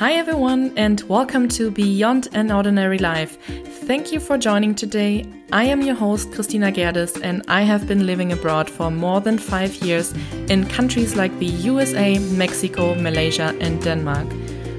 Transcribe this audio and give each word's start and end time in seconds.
Hi, 0.00 0.14
everyone, 0.14 0.72
and 0.78 1.02
welcome 1.10 1.46
to 1.48 1.70
Beyond 1.70 2.28
an 2.32 2.50
Ordinary 2.50 2.96
Life. 2.96 3.36
Thank 3.86 4.12
you 4.12 4.18
for 4.18 4.38
joining 4.38 4.74
today. 4.74 5.26
I 5.52 5.64
am 5.64 5.82
your 5.82 5.94
host, 5.94 6.32
Christina 6.32 6.72
Gerdes, 6.72 7.20
and 7.22 7.42
I 7.48 7.60
have 7.60 7.86
been 7.86 8.06
living 8.06 8.32
abroad 8.32 8.70
for 8.70 8.90
more 8.90 9.20
than 9.20 9.36
five 9.36 9.74
years 9.84 10.14
in 10.48 10.66
countries 10.66 11.16
like 11.16 11.38
the 11.38 11.52
USA, 11.68 12.18
Mexico, 12.18 12.94
Malaysia, 12.94 13.54
and 13.60 13.82
Denmark. 13.82 14.26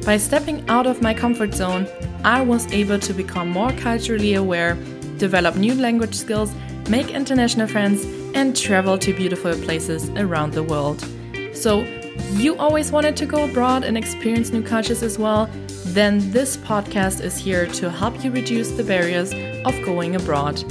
By 0.08 0.18
stepping 0.18 0.68
out 0.68 0.88
of 0.88 1.04
my 1.04 1.14
comfort 1.14 1.54
zone, 1.54 1.86
I 2.24 2.42
was 2.42 2.66
able 2.74 2.98
to 2.98 3.14
become 3.14 3.48
more 3.48 3.74
culturally 3.74 4.34
aware, 4.34 4.74
develop 5.20 5.56
new 5.56 5.76
language 5.76 6.16
skills, 6.16 6.52
make 6.90 7.12
international 7.12 7.68
friends, 7.68 8.06
and 8.34 8.58
travel 8.58 8.98
to 8.98 9.14
beautiful 9.14 9.54
places 9.54 10.10
around 10.18 10.54
the 10.54 10.64
world. 10.64 11.06
So, 11.54 11.86
you 12.34 12.56
always 12.58 12.92
wanted 12.92 13.16
to 13.18 13.26
go 13.26 13.46
abroad 13.46 13.84
and 13.84 13.98
experience 13.98 14.52
new 14.52 14.64
cultures 14.64 15.04
as 15.04 15.18
well? 15.18 15.50
Then 15.88 16.32
this 16.32 16.58
podcast 16.58 17.22
is 17.22 17.38
here 17.38 17.66
to 17.68 17.90
help 17.90 18.24
you 18.24 18.32
reduce 18.32 18.72
the 18.72 18.84
barriers 18.84 19.34
of 19.66 19.74
going 19.86 20.16
abroad. 20.16 20.64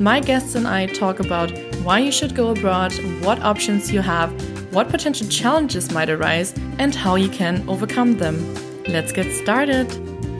My 0.00 0.20
guests 0.20 0.54
and 0.54 0.66
I 0.66 0.86
talk 0.86 1.20
about 1.20 1.50
why 1.82 1.98
you 1.98 2.12
should 2.12 2.34
go 2.34 2.50
abroad, 2.50 2.92
what 3.24 3.42
options 3.42 3.92
you 3.92 4.00
have, 4.00 4.30
what 4.72 4.88
potential 4.88 5.26
challenges 5.28 5.90
might 5.90 6.10
arise, 6.10 6.54
and 6.78 6.94
how 6.94 7.16
you 7.16 7.28
can 7.28 7.68
overcome 7.68 8.18
them. 8.18 8.36
Let's 8.86 9.12
get 9.12 9.32
started. 9.42 9.90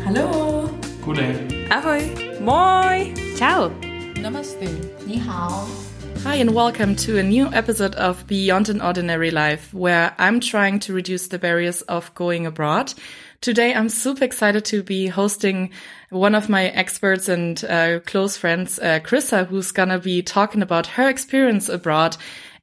Hello. 0.05 0.69
Goddag. 1.03 1.71
Ahoy. 1.71 2.41
Moi. 2.41 3.15
Ciao. 3.37 3.71
Namaste. 4.15 4.69
Ni 5.07 5.19
hao. 5.19 5.88
Hi, 6.25 6.35
and 6.35 6.55
welcome 6.55 6.97
to 6.97 7.17
a 7.19 7.23
new 7.23 7.47
episode 7.53 7.95
of 7.95 8.27
Beyond 8.27 8.69
an 8.69 8.83
Ordinary 8.83 9.31
Life, 9.31 9.73
where 9.73 10.15
I'm 10.19 10.41
trying 10.41 10.81
to 10.81 10.93
reduce 10.93 11.29
the 11.29 11.39
barriers 11.39 11.83
of 11.83 12.15
going 12.15 12.45
abroad. 12.45 12.93
Today, 13.41 13.73
I'm 13.73 13.89
super 13.89 14.25
excited 14.25 14.65
to 14.67 14.83
be 14.83 15.07
hosting 15.07 15.71
one 16.11 16.35
of 16.35 16.49
my 16.49 16.67
experts 16.67 17.29
and 17.29 17.65
uh, 17.65 18.01
close 18.01 18.37
friends, 18.37 18.79
uh, 18.81 18.99
Chrysa, 19.03 19.47
who's 19.47 19.71
gonna 19.71 20.01
be 20.01 20.23
talking 20.23 20.61
about 20.61 20.89
her 20.89 21.09
experience 21.09 21.69
abroad, 21.69 22.17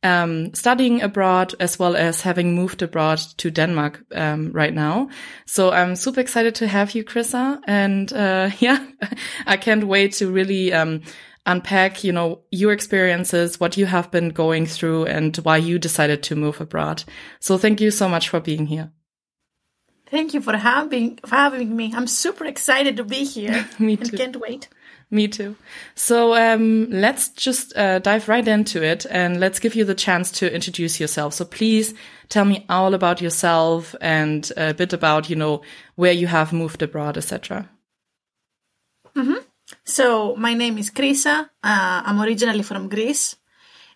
um, 0.04 0.54
studying 0.54 1.02
abroad, 1.02 1.56
as 1.60 1.80
well 1.80 1.96
as 1.96 2.22
having 2.22 2.56
moved 2.56 2.82
abroad 2.82 3.20
to 3.38 3.50
Denmark 3.50 4.06
um, 4.14 4.52
right 4.52 4.74
now. 4.74 5.10
So 5.46 5.72
I'm 5.72 5.96
super 5.96 6.20
excited 6.20 6.56
to 6.56 6.68
have 6.68 6.94
you, 6.94 7.04
Chrysa, 7.04 7.60
and 7.66 8.12
uh, 8.14 8.52
yeah, 8.60 8.86
I 9.48 9.58
can't 9.58 9.88
wait 9.88 10.14
to 10.14 10.32
really 10.32 10.74
um, 10.74 11.02
unpack, 11.46 12.04
you 12.04 12.12
know, 12.12 12.42
your 12.52 12.72
experiences, 12.72 13.60
what 13.60 13.78
you 13.78 13.86
have 13.86 14.12
been 14.12 14.30
going 14.30 14.66
through 14.66 15.06
and 15.06 15.36
why 15.38 15.58
you 15.58 15.80
decided 15.80 16.24
to 16.24 16.36
move 16.36 16.60
abroad. 16.60 17.04
So 17.40 17.58
thank 17.58 17.82
you 17.82 17.92
so 17.92 18.10
much 18.10 18.30
for 18.30 18.40
being 18.40 18.66
here. 18.68 18.92
Thank 20.08 20.34
you 20.34 20.42
for 20.42 20.56
having 20.56 21.18
for 21.26 21.36
having 21.36 21.76
me. 21.76 21.92
I'm 21.96 22.08
super 22.08 22.46
excited 22.46 22.98
to 22.98 23.04
be 23.04 23.24
here. 23.24 23.68
me 23.80 23.98
too. 23.98 24.04
And 24.04 24.18
can't 24.18 24.36
wait. 24.40 24.70
Me 25.12 25.28
too. 25.28 25.56
So 25.94 26.36
um, 26.36 26.90
let's 26.90 27.30
just 27.30 27.76
uh, 27.76 28.00
dive 28.00 28.28
right 28.28 28.48
into 28.48 28.84
it, 28.84 29.06
and 29.10 29.40
let's 29.40 29.60
give 29.60 29.76
you 29.76 29.84
the 29.84 29.96
chance 29.96 30.32
to 30.34 30.54
introduce 30.54 31.00
yourself. 31.00 31.34
So 31.34 31.46
please 31.46 31.94
tell 32.30 32.46
me 32.46 32.66
all 32.70 32.94
about 32.94 33.22
yourself 33.22 33.96
and 34.00 34.52
a 34.58 34.74
bit 34.74 34.94
about 34.94 35.30
you 35.30 35.36
know 35.36 35.62
where 35.96 36.14
you 36.14 36.28
have 36.28 36.54
moved 36.54 36.82
abroad, 36.82 37.18
etc. 37.18 37.70
Mm-hmm. 39.16 39.42
So 39.84 40.36
my 40.36 40.54
name 40.54 40.78
is 40.78 40.92
Chrysa. 40.92 41.50
Uh, 41.64 42.02
I'm 42.06 42.22
originally 42.22 42.64
from 42.64 42.90
Greece, 42.90 43.36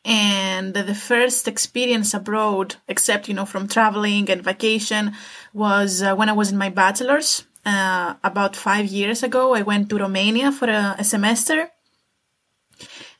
and 0.03 0.73
the 0.73 0.95
first 0.95 1.47
experience 1.47 2.13
abroad, 2.13 2.75
except 2.87 3.27
you 3.27 3.33
know 3.33 3.45
from 3.45 3.67
traveling 3.67 4.29
and 4.29 4.43
vacation, 4.43 5.13
was 5.53 6.01
uh, 6.01 6.15
when 6.15 6.29
I 6.29 6.33
was 6.33 6.51
in 6.51 6.57
my 6.57 6.69
bachelor's. 6.69 7.45
Uh, 7.65 8.15
about 8.23 8.55
five 8.55 8.85
years 8.85 9.21
ago, 9.21 9.53
I 9.53 9.61
went 9.61 9.89
to 9.89 9.97
Romania 9.97 10.51
for 10.51 10.69
a, 10.69 10.95
a 10.97 11.03
semester. 11.03 11.69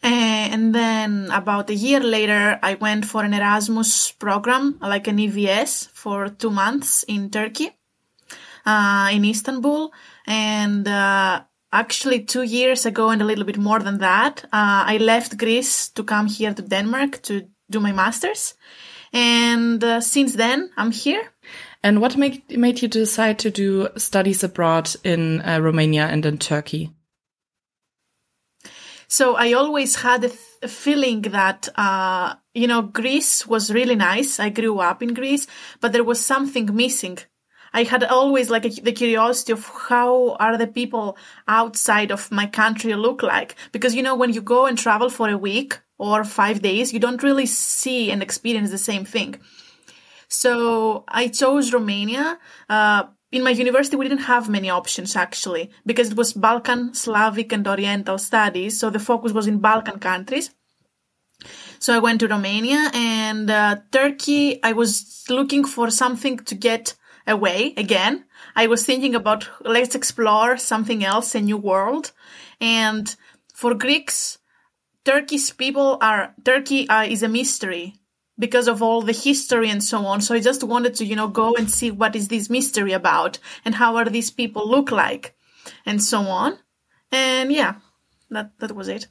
And 0.02 0.74
then 0.74 1.30
about 1.32 1.70
a 1.70 1.76
year 1.76 2.00
later, 2.00 2.58
I 2.64 2.76
went 2.76 3.04
for 3.04 3.24
an 3.24 3.34
Erasmus 3.34 4.14
program, 4.14 4.78
like 4.82 5.08
an 5.08 5.18
EVS, 5.18 5.90
for 5.90 6.30
two 6.30 6.52
months 6.52 7.04
in 7.04 7.30
Turkey, 7.30 7.70
uh, 8.66 9.10
in 9.12 9.26
Istanbul. 9.26 9.92
And 10.26 10.88
uh, 10.88 11.42
actually 11.72 12.26
two 12.26 12.44
years 12.44 12.86
ago 12.86 13.10
and 13.10 13.22
a 13.22 13.26
little 13.26 13.46
bit 13.46 13.58
more 13.58 13.80
than 13.80 14.00
that, 14.00 14.44
uh, 14.46 14.84
I 14.88 14.98
left 14.98 15.38
Greece 15.38 15.90
to 15.90 16.04
come 16.04 16.28
here 16.28 16.54
to 16.54 16.62
Denmark 16.62 17.22
to 17.24 17.48
do 17.70 17.80
my 17.80 17.92
master's. 17.92 18.56
And 19.14 19.84
uh, 19.84 20.02
since 20.02 20.36
then, 20.36 20.70
I'm 20.78 20.92
here. 20.92 21.24
And 21.84 22.02
what 22.02 22.18
made, 22.18 22.44
made 22.58 22.82
you 22.82 22.88
decide 22.88 23.40
to 23.40 23.52
do 23.52 23.90
studies 23.98 24.44
abroad 24.44 24.94
in 25.04 25.42
uh, 25.42 25.60
Romania 25.62 26.08
and 26.08 26.26
in 26.26 26.38
Turkey? 26.38 26.92
So 29.08 29.36
I 29.36 29.54
always 29.54 29.96
had 29.96 30.24
a, 30.26 30.32
a 30.62 30.68
feeling 30.68 31.22
that, 31.22 31.70
uh, 31.76 32.36
you 32.54 32.68
know, 32.68 32.84
Greece 32.84 33.48
was 33.48 33.72
really 33.72 33.96
nice. 33.96 34.40
I 34.40 34.50
grew 34.50 34.80
up 34.80 35.02
in 35.02 35.16
Greece, 35.16 35.48
but 35.82 35.94
there 35.94 36.04
was 36.04 36.24
something 36.24 36.76
missing 36.76 37.18
I 37.74 37.84
had 37.84 38.04
always 38.04 38.50
like 38.50 38.66
a, 38.66 38.70
the 38.70 38.92
curiosity 38.92 39.54
of 39.54 39.66
how 39.90 40.36
are 40.40 40.58
the 40.58 40.68
people 40.68 41.18
outside 41.48 42.12
of 42.12 42.32
my 42.32 42.48
country 42.48 42.94
look 42.96 43.24
like? 43.24 43.56
Because, 43.72 43.96
you 43.96 44.04
know, 44.04 44.16
when 44.16 44.34
you 44.34 44.42
go 44.42 44.66
and 44.66 44.78
travel 44.78 45.10
for 45.10 45.30
a 45.30 45.38
week 45.38 45.80
or 45.98 46.24
five 46.24 46.62
days, 46.62 46.94
you 46.94 47.00
don't 47.00 47.24
really 47.24 47.46
see 47.46 48.12
and 48.12 48.22
experience 48.22 48.72
the 48.72 48.78
same 48.78 49.06
thing. 49.06 49.40
So 50.28 51.04
I 51.08 51.28
chose 51.28 51.74
Romania. 51.74 52.40
Uh, 52.70 53.04
in 53.32 53.44
my 53.44 53.52
university, 53.52 53.96
we 53.96 54.08
didn't 54.08 54.26
have 54.26 54.50
many 54.50 54.70
options 54.70 55.16
actually, 55.16 55.72
because 55.86 56.12
it 56.12 56.18
was 56.18 56.34
Balkan, 56.34 56.94
Slavic, 56.94 57.52
and 57.52 57.68
Oriental 57.68 58.18
studies. 58.18 58.80
So 58.80 58.90
the 58.90 59.00
focus 59.00 59.32
was 59.32 59.48
in 59.48 59.60
Balkan 59.60 60.00
countries. 60.00 60.52
So 61.80 61.96
I 61.96 62.00
went 62.00 62.20
to 62.20 62.28
Romania 62.28 62.92
and 62.94 63.50
uh, 63.50 63.78
Turkey. 63.92 64.62
I 64.64 64.74
was 64.74 65.24
looking 65.30 65.64
for 65.64 65.90
something 65.90 66.38
to 66.40 66.56
get 66.56 66.96
away 67.30 67.74
again. 67.78 68.26
I 68.56 68.68
was 68.68 68.86
thinking 68.86 69.16
about 69.16 69.48
let's 69.62 69.96
explore 69.96 70.58
something 70.58 71.04
else, 71.04 71.36
a 71.36 71.42
new 71.42 71.58
world. 71.58 72.12
And 72.60 73.16
for 73.54 73.74
Greeks, 73.74 74.40
Turkish 75.06 75.56
people 75.56 75.98
are, 76.02 76.34
Turkey 76.44 76.90
uh, 76.90 77.04
is 77.04 77.24
a 77.24 77.30
mystery 77.30 77.96
because 78.38 78.68
of 78.68 78.82
all 78.82 79.02
the 79.02 79.14
history 79.14 79.70
and 79.70 79.84
so 79.84 80.06
on. 80.06 80.22
So 80.22 80.36
I 80.36 80.40
just 80.40 80.64
wanted 80.64 80.96
to, 80.96 81.06
you 81.06 81.16
know, 81.16 81.28
go 81.28 81.56
and 81.56 81.70
see 81.70 81.92
what 81.92 82.16
is 82.16 82.28
this 82.28 82.50
mystery 82.50 82.94
about 82.94 83.40
and 83.64 83.76
how 83.76 83.98
are 83.98 84.06
these 84.06 84.32
people 84.32 84.70
look 84.70 84.92
like 84.92 85.36
and 85.86 86.02
so 86.02 86.22
on. 86.22 86.58
And 87.12 87.52
yeah, 87.52 87.76
that, 88.30 88.58
that 88.60 88.76
was 88.76 88.88
it. 88.88 89.08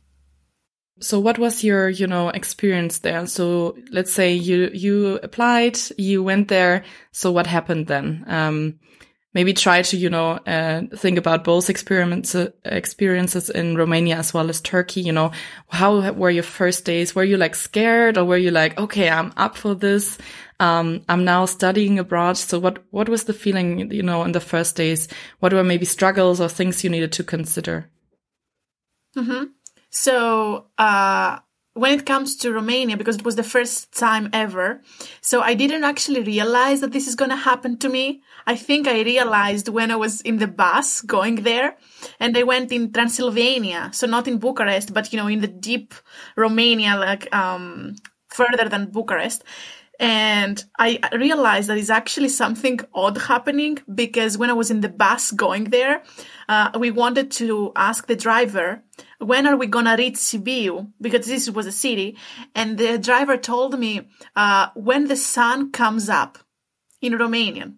So 1.00 1.20
what 1.20 1.38
was 1.38 1.62
your, 1.62 1.88
you 1.88 2.06
know, 2.06 2.28
experience 2.30 3.00
there? 3.00 3.26
So 3.26 3.76
let's 3.90 4.12
say 4.12 4.32
you, 4.32 4.70
you 4.72 5.20
applied, 5.22 5.78
you 5.96 6.22
went 6.22 6.48
there. 6.48 6.84
So 7.12 7.30
what 7.32 7.46
happened 7.46 7.86
then? 7.86 8.24
Um, 8.26 8.78
maybe 9.34 9.52
try 9.52 9.82
to, 9.82 9.96
you 9.96 10.10
know, 10.10 10.32
uh, 10.46 10.82
think 10.96 11.18
about 11.18 11.44
both 11.44 11.70
experiments, 11.70 12.34
uh, 12.34 12.50
experiences 12.64 13.50
in 13.50 13.76
Romania 13.76 14.16
as 14.16 14.34
well 14.34 14.48
as 14.50 14.60
Turkey. 14.60 15.00
You 15.02 15.12
know, 15.12 15.30
how 15.68 16.12
were 16.12 16.30
your 16.30 16.42
first 16.42 16.84
days? 16.84 17.14
Were 17.14 17.24
you 17.24 17.36
like 17.36 17.54
scared 17.54 18.18
or 18.18 18.24
were 18.24 18.36
you 18.36 18.50
like, 18.50 18.78
okay, 18.78 19.08
I'm 19.08 19.32
up 19.36 19.56
for 19.56 19.74
this? 19.74 20.18
Um, 20.60 21.04
I'm 21.08 21.24
now 21.24 21.44
studying 21.44 21.98
abroad. 21.98 22.36
So 22.36 22.58
what, 22.58 22.82
what 22.90 23.08
was 23.08 23.24
the 23.24 23.34
feeling, 23.34 23.92
you 23.92 24.02
know, 24.02 24.24
in 24.24 24.32
the 24.32 24.40
first 24.40 24.74
days? 24.74 25.06
What 25.38 25.52
were 25.52 25.62
maybe 25.62 25.84
struggles 25.84 26.40
or 26.40 26.48
things 26.48 26.82
you 26.82 26.90
needed 26.90 27.12
to 27.12 27.22
consider? 27.22 27.88
Mm-hmm. 29.16 29.44
So, 29.90 30.66
uh, 30.78 31.38
when 31.74 31.96
it 31.96 32.06
comes 32.06 32.36
to 32.38 32.52
Romania, 32.52 32.96
because 32.96 33.16
it 33.16 33.24
was 33.24 33.36
the 33.36 33.44
first 33.44 33.92
time 33.96 34.28
ever, 34.32 34.82
so 35.20 35.42
I 35.42 35.54
didn't 35.54 35.84
actually 35.84 36.22
realize 36.22 36.80
that 36.80 36.90
this 36.90 37.06
is 37.06 37.14
going 37.14 37.30
to 37.30 37.36
happen 37.36 37.78
to 37.78 37.88
me. 37.88 38.20
I 38.46 38.56
think 38.56 38.88
I 38.88 39.02
realized 39.02 39.68
when 39.68 39.90
I 39.92 39.96
was 39.96 40.20
in 40.22 40.38
the 40.38 40.48
bus 40.48 41.00
going 41.02 41.36
there 41.36 41.76
and 42.18 42.36
I 42.36 42.42
went 42.42 42.72
in 42.72 42.92
Transylvania. 42.92 43.90
So 43.92 44.08
not 44.08 44.26
in 44.26 44.38
Bucharest, 44.38 44.92
but 44.92 45.12
you 45.12 45.18
know, 45.18 45.28
in 45.28 45.40
the 45.40 45.46
deep 45.46 45.94
Romania, 46.36 46.96
like, 46.96 47.32
um, 47.34 47.94
further 48.28 48.68
than 48.68 48.90
Bucharest. 48.90 49.44
And 49.98 50.64
I 50.78 51.00
realized 51.12 51.68
that 51.68 51.76
it's 51.76 51.90
actually 51.90 52.28
something 52.28 52.78
odd 52.94 53.18
happening 53.18 53.78
because 53.92 54.38
when 54.38 54.48
I 54.48 54.52
was 54.52 54.70
in 54.70 54.80
the 54.80 54.88
bus 54.88 55.32
going 55.32 55.64
there, 55.64 56.02
uh, 56.48 56.70
we 56.78 56.92
wanted 56.92 57.32
to 57.32 57.72
ask 57.74 58.06
the 58.06 58.14
driver, 58.14 58.82
when 59.18 59.46
are 59.46 59.56
we 59.56 59.66
gonna 59.66 59.96
reach 59.96 60.14
Sibiu? 60.14 60.92
Because 61.00 61.26
this 61.26 61.50
was 61.50 61.66
a 61.66 61.72
city. 61.72 62.16
And 62.54 62.78
the 62.78 62.98
driver 62.98 63.36
told 63.36 63.76
me, 63.76 64.08
uh, 64.36 64.68
when 64.74 65.08
the 65.08 65.16
sun 65.16 65.72
comes 65.72 66.08
up 66.08 66.38
in 67.00 67.12
Romanian. 67.14 67.76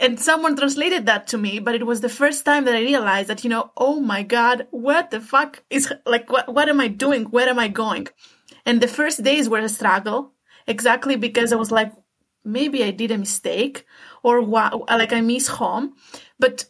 And 0.00 0.18
someone 0.20 0.56
translated 0.56 1.06
that 1.06 1.26
to 1.28 1.38
me, 1.38 1.58
but 1.58 1.74
it 1.74 1.86
was 1.86 2.00
the 2.00 2.08
first 2.08 2.44
time 2.44 2.64
that 2.64 2.74
I 2.74 2.80
realized 2.80 3.28
that, 3.28 3.44
you 3.44 3.50
know, 3.50 3.72
oh 3.76 4.00
my 4.00 4.22
God, 4.22 4.66
what 4.70 5.10
the 5.10 5.20
fuck 5.20 5.62
is 5.70 5.92
like, 6.06 6.30
what, 6.30 6.52
what 6.52 6.68
am 6.68 6.80
I 6.80 6.88
doing? 6.88 7.24
Where 7.24 7.48
am 7.48 7.58
I 7.58 7.68
going? 7.68 8.08
And 8.64 8.80
the 8.80 8.88
first 8.88 9.22
days 9.22 9.48
were 9.48 9.58
a 9.58 9.68
struggle 9.68 10.31
exactly 10.66 11.16
because 11.16 11.52
I 11.52 11.56
was 11.56 11.70
like, 11.70 11.92
maybe 12.44 12.82
I 12.84 12.90
did 12.90 13.10
a 13.10 13.18
mistake 13.18 13.86
or 14.22 14.40
what, 14.40 14.88
like 14.88 15.12
I 15.12 15.20
miss 15.20 15.48
home. 15.48 15.94
But 16.38 16.66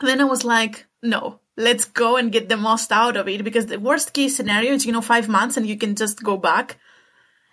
then 0.00 0.20
I 0.20 0.24
was 0.24 0.44
like, 0.44 0.86
no, 1.02 1.40
let's 1.56 1.84
go 1.84 2.16
and 2.16 2.32
get 2.32 2.48
the 2.48 2.56
most 2.56 2.92
out 2.92 3.16
of 3.16 3.28
it 3.28 3.44
because 3.44 3.66
the 3.66 3.80
worst 3.80 4.12
case 4.12 4.36
scenario 4.36 4.72
is, 4.72 4.86
you 4.86 4.92
know, 4.92 5.00
five 5.00 5.28
months 5.28 5.56
and 5.56 5.66
you 5.66 5.76
can 5.76 5.96
just 5.96 6.22
go 6.22 6.36
back. 6.36 6.78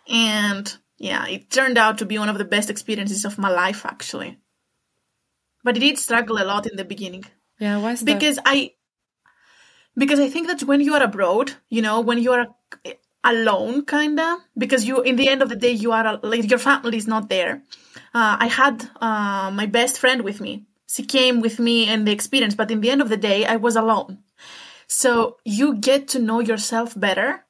And 0.08 0.72
yeah, 0.98 1.28
it 1.28 1.50
turned 1.50 1.78
out 1.78 1.98
to 1.98 2.06
be 2.06 2.18
one 2.18 2.30
of 2.30 2.38
the 2.38 2.46
best 2.46 2.70
experiences 2.70 3.26
of 3.26 3.38
my 3.38 3.50
life, 3.50 3.86
actually. 3.86 4.40
But 5.64 5.76
I 5.76 5.80
did 5.80 5.98
struggle 5.98 6.38
a 6.38 6.46
lot 6.46 6.68
in 6.68 6.78
the 6.78 6.86
beginning. 6.86 7.26
Yeah, 7.60 7.80
why 7.80 7.94
is 7.94 8.02
that? 8.02 8.06
Because 8.06 8.38
I, 8.46 8.74
because 9.98 10.20
I 10.20 10.30
think 10.30 10.48
that 10.48 10.62
when 10.64 10.82
you 10.82 10.94
are 10.94 11.02
abroad, 11.02 11.54
you 11.70 11.82
know, 11.82 12.02
when 12.02 12.20
you 12.20 12.34
are 12.34 12.48
alone, 13.25 13.86
kinda, 13.86 14.38
because 14.57 14.86
you, 14.86 15.01
in 15.01 15.16
the 15.16 15.27
end 15.27 15.42
of 15.42 15.50
the 15.50 15.56
day, 15.56 15.72
you 15.72 15.92
are 15.92 16.19
like 16.24 16.50
your 16.50 16.60
family 16.60 16.98
is 16.98 17.07
not 17.07 17.27
there. 17.30 17.62
Uh, 18.13 18.38
I 18.39 18.48
had 18.48 18.89
uh, 19.01 19.51
my 19.51 19.66
best 19.66 20.00
friend 20.00 20.22
with 20.22 20.39
me. 20.39 20.63
She 20.88 21.04
came 21.04 21.42
with 21.42 21.60
me 21.60 21.89
in 21.92 22.06
the 22.06 22.12
experience, 22.13 22.56
but 22.56 22.72
in 22.72 22.80
the 22.81 22.89
end 22.89 23.01
of 23.01 23.10
the 23.10 23.18
day, 23.18 23.45
I 23.45 23.57
was 23.57 23.75
alone. 23.75 24.19
So 24.88 25.38
you 25.44 25.75
get 25.75 26.10
to 26.10 26.19
know 26.19 26.39
yourself 26.39 26.98
better. 26.98 27.44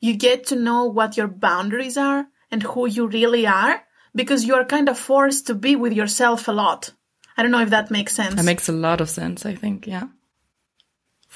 You 0.00 0.16
get 0.16 0.46
to 0.46 0.56
know 0.56 0.84
what 0.84 1.16
your 1.16 1.26
boundaries 1.26 1.96
are 1.96 2.26
and 2.50 2.62
who 2.62 2.86
you 2.86 3.08
really 3.08 3.46
are 3.46 3.82
because 4.14 4.44
you 4.44 4.54
are 4.54 4.64
kind 4.64 4.88
of 4.88 4.98
forced 4.98 5.48
to 5.48 5.54
be 5.54 5.76
with 5.76 5.92
yourself 5.92 6.48
a 6.48 6.52
lot. 6.52 6.92
I 7.36 7.42
don't 7.42 7.50
know 7.50 7.62
if 7.62 7.70
that 7.70 7.90
makes 7.90 8.14
sense. 8.14 8.36
That 8.36 8.44
makes 8.44 8.68
a 8.68 8.72
lot 8.72 9.00
of 9.00 9.10
sense, 9.10 9.44
I 9.44 9.54
think. 9.54 9.86
Yeah. 9.86 10.08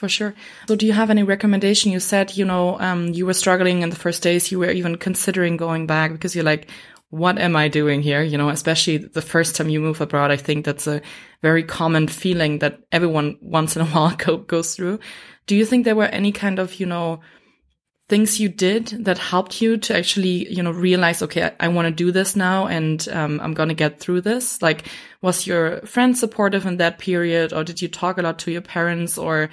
For 0.03 0.09
sure. 0.09 0.35
So 0.67 0.75
do 0.75 0.85
you 0.85 0.93
have 0.95 1.11
any 1.11 1.23
recommendation? 1.23 1.93
You 1.93 2.01
said, 2.01 2.37
you 2.37 2.45
know, 2.45 2.77
um, 2.81 3.13
you 3.13 3.25
were 3.25 3.35
struggling 3.35 3.83
in 3.83 3.91
the 3.91 3.95
first 3.95 4.21
days. 4.21 4.51
You 4.51 4.59
were 4.59 4.73
even 4.73 4.97
considering 4.97 5.57
going 5.57 5.87
back 5.87 6.11
because 6.11 6.35
you're 6.35 6.43
like, 6.43 6.69
what 7.11 7.39
am 7.39 7.55
I 7.55 7.69
doing 7.69 8.03
here? 8.03 8.21
You 8.21 8.37
know, 8.37 8.49
especially 8.49 8.97
the 8.97 9.23
first 9.23 9.55
time 9.55 9.69
you 9.69 9.79
move 9.81 10.01
abroad. 10.01 10.33
I 10.33 10.37
think 10.37 10.65
that's 10.65 10.89
a 10.89 11.03
very 11.41 11.63
common 11.63 12.09
feeling 12.09 12.59
that 12.59 12.81
everyone 12.91 13.39
once 13.43 13.77
in 13.77 13.83
a 13.83 13.85
while 13.85 14.13
go, 14.17 14.39
goes 14.39 14.75
through. 14.75 14.99
Do 15.47 15.55
you 15.55 15.65
think 15.65 15.85
there 15.85 15.95
were 15.95 16.07
any 16.07 16.33
kind 16.33 16.59
of, 16.59 16.81
you 16.81 16.87
know, 16.87 17.21
things 18.09 18.41
you 18.41 18.49
did 18.49 18.89
that 19.05 19.19
helped 19.19 19.63
you 19.63 19.77
to 19.77 19.97
actually, 19.97 20.53
you 20.53 20.65
know, 20.65 20.73
realize, 20.73 21.23
okay, 21.23 21.45
I, 21.45 21.67
I 21.67 21.69
want 21.69 21.87
to 21.87 21.95
do 21.95 22.11
this 22.11 22.35
now 22.35 22.67
and 22.67 23.09
um, 23.13 23.39
I'm 23.41 23.55
going 23.55 23.69
to 23.69 23.75
get 23.77 24.01
through 24.01 24.23
this? 24.23 24.61
Like, 24.61 24.89
was 25.21 25.47
your 25.47 25.81
friend 25.83 26.19
supportive 26.19 26.67
in 26.67 26.79
that 26.79 26.99
period 26.99 27.53
or 27.53 27.63
did 27.63 27.81
you 27.81 27.87
talk 27.87 28.19
a 28.19 28.23
lot 28.23 28.41
to 28.41 28.51
your 28.51 28.63
parents 28.63 29.17
or 29.17 29.49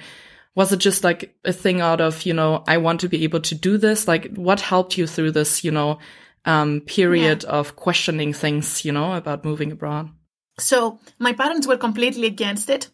was 0.54 0.72
it 0.72 0.78
just 0.78 1.04
like 1.04 1.34
a 1.44 1.52
thing 1.52 1.80
out 1.80 2.00
of, 2.00 2.26
you 2.26 2.34
know, 2.34 2.64
I 2.66 2.78
want 2.78 3.00
to 3.00 3.08
be 3.08 3.24
able 3.24 3.40
to 3.40 3.54
do 3.54 3.78
this? 3.78 4.08
Like, 4.08 4.34
what 4.34 4.60
helped 4.60 4.98
you 4.98 5.06
through 5.06 5.32
this, 5.32 5.62
you 5.64 5.70
know, 5.70 5.98
um, 6.44 6.80
period 6.80 7.44
yeah. 7.44 7.50
of 7.50 7.76
questioning 7.76 8.32
things, 8.32 8.84
you 8.84 8.92
know, 8.92 9.14
about 9.14 9.44
moving 9.44 9.72
abroad? 9.72 10.10
So 10.58 10.98
my 11.18 11.32
parents 11.32 11.66
were 11.66 11.76
completely 11.76 12.26
against 12.26 12.68
it. 12.68 12.90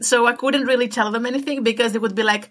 So 0.00 0.26
I 0.26 0.32
couldn't 0.32 0.66
really 0.66 0.88
tell 0.88 1.10
them 1.10 1.26
anything 1.26 1.62
because 1.62 1.92
they 1.92 1.98
would 1.98 2.14
be 2.14 2.22
like, 2.22 2.50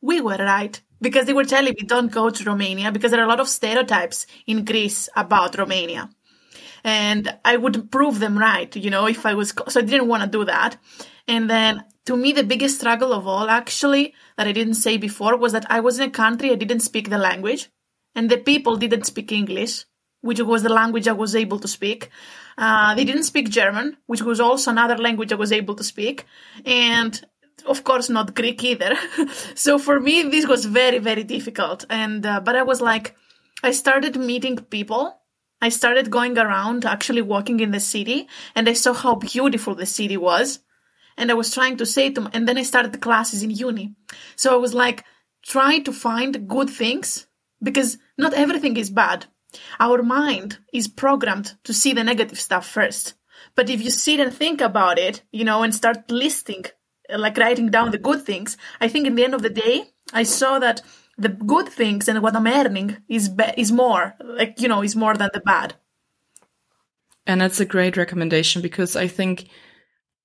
we 0.00 0.20
were 0.20 0.36
right. 0.36 0.80
Because 1.00 1.26
they 1.26 1.34
were 1.34 1.44
telling 1.44 1.74
me, 1.78 1.86
don't 1.86 2.10
go 2.10 2.30
to 2.30 2.44
Romania 2.44 2.90
because 2.90 3.10
there 3.10 3.20
are 3.20 3.26
a 3.26 3.28
lot 3.28 3.40
of 3.40 3.48
stereotypes 3.48 4.26
in 4.46 4.64
Greece 4.64 5.10
about 5.14 5.58
Romania. 5.58 6.08
And 6.82 7.36
I 7.44 7.56
would 7.56 7.90
prove 7.90 8.18
them 8.18 8.38
right, 8.38 8.74
you 8.74 8.90
know, 8.90 9.06
if 9.06 9.26
I 9.26 9.34
was, 9.34 9.52
so 9.68 9.80
I 9.80 9.82
didn't 9.82 10.08
want 10.08 10.22
to 10.22 10.38
do 10.38 10.44
that. 10.46 10.78
And 11.28 11.50
then 11.50 11.84
to 12.06 12.16
me, 12.16 12.32
the 12.32 12.44
biggest 12.44 12.78
struggle 12.78 13.12
of 13.12 13.26
all, 13.26 13.50
actually, 13.50 14.14
that 14.36 14.46
I 14.46 14.52
didn't 14.52 14.74
say 14.74 14.96
before 14.96 15.36
was 15.36 15.52
that 15.52 15.66
I 15.68 15.80
was 15.80 15.98
in 15.98 16.08
a 16.08 16.10
country 16.10 16.50
I 16.50 16.54
didn't 16.54 16.80
speak 16.80 17.10
the 17.10 17.18
language 17.18 17.68
and 18.14 18.30
the 18.30 18.38
people 18.38 18.76
didn't 18.76 19.04
speak 19.04 19.32
English, 19.32 19.84
which 20.20 20.40
was 20.40 20.62
the 20.62 20.72
language 20.72 21.08
I 21.08 21.12
was 21.12 21.34
able 21.34 21.58
to 21.58 21.68
speak. 21.68 22.10
Uh, 22.56 22.94
they 22.94 23.04
didn't 23.04 23.24
speak 23.24 23.50
German, 23.50 23.96
which 24.06 24.22
was 24.22 24.40
also 24.40 24.70
another 24.70 24.96
language 24.96 25.32
I 25.32 25.36
was 25.36 25.52
able 25.52 25.74
to 25.74 25.84
speak. 25.84 26.26
And 26.64 27.20
of 27.66 27.82
course, 27.82 28.08
not 28.08 28.34
Greek 28.34 28.62
either. 28.62 28.94
so 29.54 29.78
for 29.78 29.98
me, 29.98 30.22
this 30.22 30.46
was 30.46 30.64
very, 30.64 30.98
very 30.98 31.24
difficult. 31.24 31.84
And, 31.90 32.24
uh, 32.24 32.40
but 32.40 32.54
I 32.54 32.62
was 32.62 32.80
like, 32.80 33.16
I 33.62 33.72
started 33.72 34.16
meeting 34.16 34.56
people. 34.58 35.20
I 35.60 35.70
started 35.70 36.10
going 36.10 36.38
around, 36.38 36.84
actually 36.84 37.22
walking 37.22 37.60
in 37.60 37.72
the 37.72 37.80
city, 37.80 38.28
and 38.54 38.68
I 38.68 38.74
saw 38.74 38.92
how 38.92 39.16
beautiful 39.16 39.74
the 39.74 39.86
city 39.86 40.16
was 40.16 40.60
and 41.16 41.30
I 41.30 41.34
was 41.34 41.52
trying 41.52 41.76
to 41.78 41.86
say 41.86 42.10
to 42.10 42.20
them, 42.20 42.30
and 42.32 42.48
then 42.48 42.58
I 42.58 42.62
started 42.62 42.92
the 42.92 42.98
classes 42.98 43.42
in 43.42 43.50
uni. 43.50 43.94
So 44.36 44.52
I 44.52 44.56
was 44.56 44.74
like 44.74 45.04
try 45.46 45.78
to 45.78 45.92
find 45.92 46.48
good 46.48 46.68
things 46.68 47.26
because 47.62 47.98
not 48.18 48.34
everything 48.34 48.76
is 48.76 48.90
bad. 48.90 49.26
Our 49.78 50.02
mind 50.02 50.58
is 50.72 50.88
programmed 50.88 51.54
to 51.64 51.72
see 51.72 51.92
the 51.92 52.04
negative 52.04 52.40
stuff 52.40 52.68
first. 52.68 53.14
But 53.54 53.70
if 53.70 53.80
you 53.82 53.90
sit 53.90 54.20
and 54.20 54.32
think 54.32 54.60
about 54.60 54.98
it, 54.98 55.22
you 55.30 55.44
know, 55.44 55.62
and 55.62 55.74
start 55.74 56.10
listing, 56.10 56.64
uh, 57.12 57.18
like 57.18 57.38
writing 57.38 57.70
down 57.70 57.90
the 57.90 57.98
good 57.98 58.22
things, 58.22 58.56
I 58.80 58.88
think 58.88 59.06
in 59.06 59.14
the 59.14 59.24
end 59.24 59.34
of 59.34 59.42
the 59.42 59.50
day, 59.50 59.84
I 60.12 60.24
saw 60.24 60.58
that 60.58 60.82
the 61.16 61.28
good 61.28 61.68
things 61.68 62.08
and 62.08 62.22
what 62.22 62.36
I'm 62.36 62.46
earning 62.46 62.98
is 63.08 63.28
be- 63.28 63.54
is 63.56 63.72
more, 63.72 64.14
like 64.22 64.60
you 64.60 64.68
know, 64.68 64.82
is 64.82 64.96
more 64.96 65.14
than 65.14 65.30
the 65.32 65.40
bad. 65.40 65.74
And 67.26 67.40
that's 67.40 67.60
a 67.60 67.64
great 67.64 67.96
recommendation 67.96 68.62
because 68.62 68.94
I 68.94 69.08
think 69.08 69.48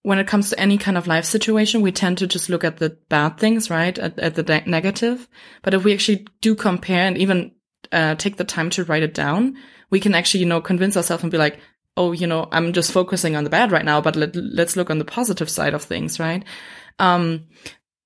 when 0.03 0.17
it 0.17 0.27
comes 0.27 0.49
to 0.49 0.59
any 0.59 0.77
kind 0.77 0.97
of 0.97 1.07
life 1.07 1.25
situation, 1.25 1.81
we 1.81 1.91
tend 1.91 2.17
to 2.17 2.27
just 2.27 2.49
look 2.49 2.63
at 2.63 2.77
the 2.77 2.97
bad 3.09 3.37
things, 3.37 3.69
right? 3.69 3.97
At, 3.97 4.17
at 4.17 4.35
the 4.35 4.43
de- 4.43 4.63
negative. 4.65 5.27
But 5.61 5.73
if 5.73 5.83
we 5.83 5.93
actually 5.93 6.27
do 6.41 6.55
compare 6.55 7.05
and 7.05 7.17
even 7.17 7.51
uh, 7.91 8.15
take 8.15 8.37
the 8.37 8.43
time 8.43 8.69
to 8.71 8.83
write 8.83 9.03
it 9.03 9.13
down, 9.13 9.57
we 9.89 9.99
can 9.99 10.15
actually, 10.15 10.39
you 10.39 10.45
know, 10.47 10.61
convince 10.61 10.97
ourselves 10.97 11.23
and 11.23 11.31
be 11.31 11.37
like, 11.37 11.59
oh, 11.97 12.13
you 12.13 12.25
know, 12.25 12.47
I'm 12.51 12.73
just 12.73 12.91
focusing 12.91 13.35
on 13.35 13.43
the 13.43 13.49
bad 13.49 13.71
right 13.71 13.85
now, 13.85 14.01
but 14.01 14.15
let, 14.15 14.35
let's 14.35 14.75
look 14.75 14.89
on 14.89 14.97
the 14.97 15.05
positive 15.05 15.49
side 15.49 15.73
of 15.73 15.83
things, 15.83 16.19
right? 16.19 16.43
Um, 16.99 17.47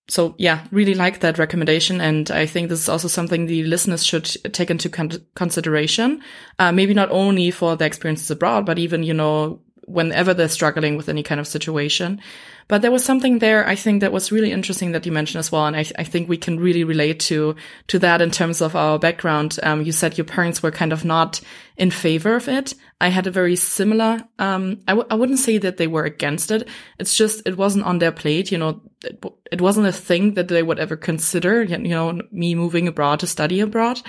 so 0.07 0.35
yeah, 0.37 0.65
really 0.71 0.93
like 0.93 1.21
that 1.21 1.37
recommendation. 1.37 2.01
And 2.01 2.29
I 2.29 2.45
think 2.45 2.69
this 2.69 2.79
is 2.79 2.89
also 2.89 3.07
something 3.07 3.45
the 3.45 3.63
listeners 3.63 4.05
should 4.05 4.25
take 4.53 4.69
into 4.69 4.89
con- 4.89 5.25
consideration. 5.35 6.21
Uh, 6.59 6.71
maybe 6.71 6.93
not 6.93 7.11
only 7.11 7.51
for 7.51 7.75
the 7.75 7.85
experiences 7.85 8.29
abroad, 8.31 8.65
but 8.65 8.79
even, 8.79 9.03
you 9.03 9.13
know, 9.13 9.61
whenever 9.85 10.33
they're 10.33 10.49
struggling 10.49 10.97
with 10.97 11.09
any 11.09 11.23
kind 11.23 11.39
of 11.39 11.47
situation. 11.47 12.19
But 12.67 12.81
there 12.81 12.91
was 12.91 13.05
something 13.05 13.37
there, 13.37 13.67
I 13.67 13.75
think, 13.75 14.01
that 14.01 14.11
was 14.11 14.31
really 14.31 14.51
interesting 14.51 14.91
that 14.91 15.05
you 15.05 15.11
mentioned 15.11 15.39
as 15.39 15.51
well. 15.51 15.67
And 15.67 15.75
I, 15.75 15.85
I 15.99 16.03
think 16.03 16.27
we 16.27 16.37
can 16.37 16.59
really 16.59 16.83
relate 16.83 17.19
to, 17.21 17.55
to 17.87 17.99
that 17.99 18.21
in 18.21 18.31
terms 18.31 18.59
of 18.59 18.75
our 18.75 18.97
background. 18.97 19.59
Um, 19.61 19.83
you 19.83 19.91
said 19.91 20.17
your 20.17 20.25
parents 20.25 20.63
were 20.63 20.71
kind 20.71 20.91
of 20.91 21.05
not 21.05 21.41
in 21.77 21.91
favor 21.91 22.35
of 22.35 22.47
it. 22.47 22.73
I 22.99 23.09
had 23.09 23.27
a 23.27 23.31
very 23.31 23.55
similar, 23.55 24.19
um, 24.39 24.79
I 24.87 24.93
w- 24.93 25.07
I 25.11 25.15
wouldn't 25.15 25.39
say 25.39 25.59
that 25.59 25.77
they 25.77 25.85
were 25.85 26.05
against 26.05 26.49
it. 26.49 26.67
It's 26.97 27.15
just, 27.15 27.45
it 27.45 27.55
wasn't 27.55 27.85
on 27.85 27.99
their 27.99 28.11
plate. 28.11 28.51
You 28.51 28.57
know, 28.57 28.81
it, 29.03 29.23
it 29.51 29.61
wasn't 29.61 29.87
a 29.87 29.91
thing 29.91 30.33
that 30.33 30.47
they 30.47 30.63
would 30.63 30.79
ever 30.79 30.97
consider, 30.97 31.61
you 31.61 31.77
know, 31.77 32.19
me 32.31 32.55
moving 32.55 32.87
abroad 32.87 33.19
to 33.19 33.27
study 33.27 33.59
abroad. 33.59 34.01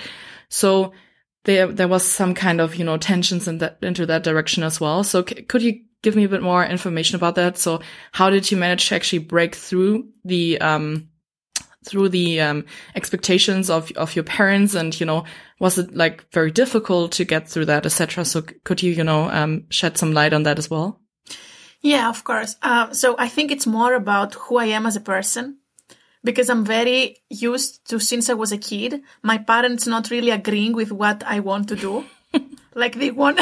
So, 0.49 0.93
there 1.47 1.67
there 1.67 1.87
was 1.87 2.05
some 2.05 2.35
kind 2.35 2.59
of 2.59 2.75
you 2.75 2.83
know 2.83 2.97
tensions 2.97 3.47
in 3.47 3.59
that 3.59 3.79
into 3.81 4.05
that 4.05 4.23
direction 4.23 4.63
as 4.63 4.79
well. 4.79 5.03
So 5.03 5.25
c- 5.25 5.43
could 5.43 5.63
you 5.63 5.81
give 6.03 6.15
me 6.15 6.25
a 6.25 6.29
bit 6.29 6.43
more 6.43 6.63
information 6.63 7.15
about 7.15 7.35
that? 7.35 7.57
So 7.57 7.79
how 8.11 8.29
did 8.29 8.51
you 8.51 8.57
manage 8.57 8.89
to 8.89 8.95
actually 8.95 9.19
break 9.19 9.55
through 9.55 10.09
the 10.25 10.59
um 10.59 11.07
through 11.85 12.09
the 12.09 12.41
um 12.41 12.65
expectations 12.95 13.69
of 13.69 13.91
of 13.93 14.13
your 14.13 14.25
parents 14.25 14.75
and 14.75 14.99
you 14.99 15.05
know 15.05 15.23
was 15.59 15.77
it 15.77 15.95
like 15.95 16.29
very 16.33 16.51
difficult 16.51 17.13
to 17.13 17.23
get 17.23 17.47
through 17.47 17.65
that 17.65 17.85
etc. 17.85 18.25
So 18.25 18.41
could 18.65 18.83
you 18.83 18.91
you 18.91 19.05
know 19.05 19.29
um 19.29 19.63
shed 19.69 19.97
some 19.97 20.11
light 20.13 20.33
on 20.33 20.43
that 20.43 20.59
as 20.59 20.69
well? 20.69 20.99
Yeah, 21.81 22.09
of 22.09 22.23
course. 22.25 22.57
Uh, 22.61 22.91
so 22.91 23.15
I 23.17 23.29
think 23.29 23.51
it's 23.51 23.67
more 23.67 23.93
about 23.93 24.33
who 24.33 24.57
I 24.57 24.65
am 24.65 24.85
as 24.85 24.97
a 24.97 25.01
person 25.01 25.59
because 26.23 26.49
I'm 26.49 26.65
very 26.65 27.17
used 27.29 27.87
to 27.89 27.99
since 27.99 28.29
I 28.29 28.33
was 28.33 28.51
a 28.51 28.57
kid, 28.57 29.01
my 29.21 29.37
parents 29.37 29.87
not 29.87 30.09
really 30.09 30.31
agreeing 30.31 30.73
with 30.73 30.91
what 30.91 31.23
I 31.25 31.39
want 31.39 31.69
to 31.69 31.75
do. 31.75 32.05
like 32.75 32.95
they 32.95 33.11
want 33.11 33.39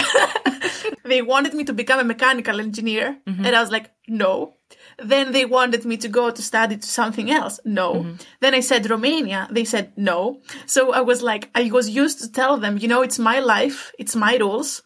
they 1.03 1.22
wanted 1.22 1.53
me 1.53 1.63
to 1.65 1.74
become 1.74 2.00
a 2.00 2.03
mechanical 2.03 2.60
engineer 2.60 3.17
mm-hmm. 3.27 3.46
and 3.46 3.55
I 3.55 3.62
was 3.62 3.72
like, 3.72 3.91
no. 4.08 4.55
Then 4.98 5.34
they 5.34 5.44
wanted 5.44 5.84
me 5.84 5.98
to 5.98 6.08
go 6.08 6.32
to 6.32 6.41
study 6.41 6.77
to 6.77 6.88
something 6.88 7.29
else. 7.29 7.60
No. 7.65 7.96
Mm-hmm. 7.96 8.15
Then 8.39 8.53
I 8.53 8.62
said 8.62 8.89
Romania. 8.89 9.48
They 9.51 9.65
said 9.65 9.91
no. 9.98 10.41
So 10.65 10.94
I 10.94 11.01
was 11.01 11.22
like, 11.22 11.50
I 11.53 11.70
was 11.70 11.89
used 11.89 12.22
to 12.22 12.32
tell 12.32 12.58
them, 12.58 12.77
you 12.77 12.88
know, 12.88 13.01
it's 13.01 13.20
my 13.20 13.39
life. 13.39 13.91
It's 14.00 14.15
my 14.15 14.38
rules. 14.38 14.84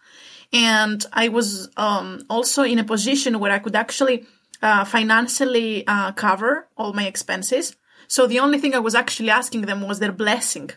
And 0.51 1.05
I 1.13 1.27
was, 1.27 1.69
um, 1.77 2.24
also 2.27 2.63
in 2.63 2.79
a 2.79 2.84
position 2.84 3.39
where 3.39 3.51
I 3.51 3.60
could 3.60 3.75
actually, 3.75 4.25
uh, 4.62 4.86
financially, 4.86 5.86
uh, 5.88 6.12
cover 6.12 6.68
all 6.78 6.94
my 6.94 7.08
expenses. 7.08 7.75
So 8.08 8.28
the 8.28 8.39
only 8.39 8.58
thing 8.60 8.74
I 8.74 8.80
was 8.80 8.96
actually 8.96 9.30
asking 9.30 9.62
them 9.62 9.88
was 9.88 10.00
their 10.00 10.12
blessing 10.12 10.72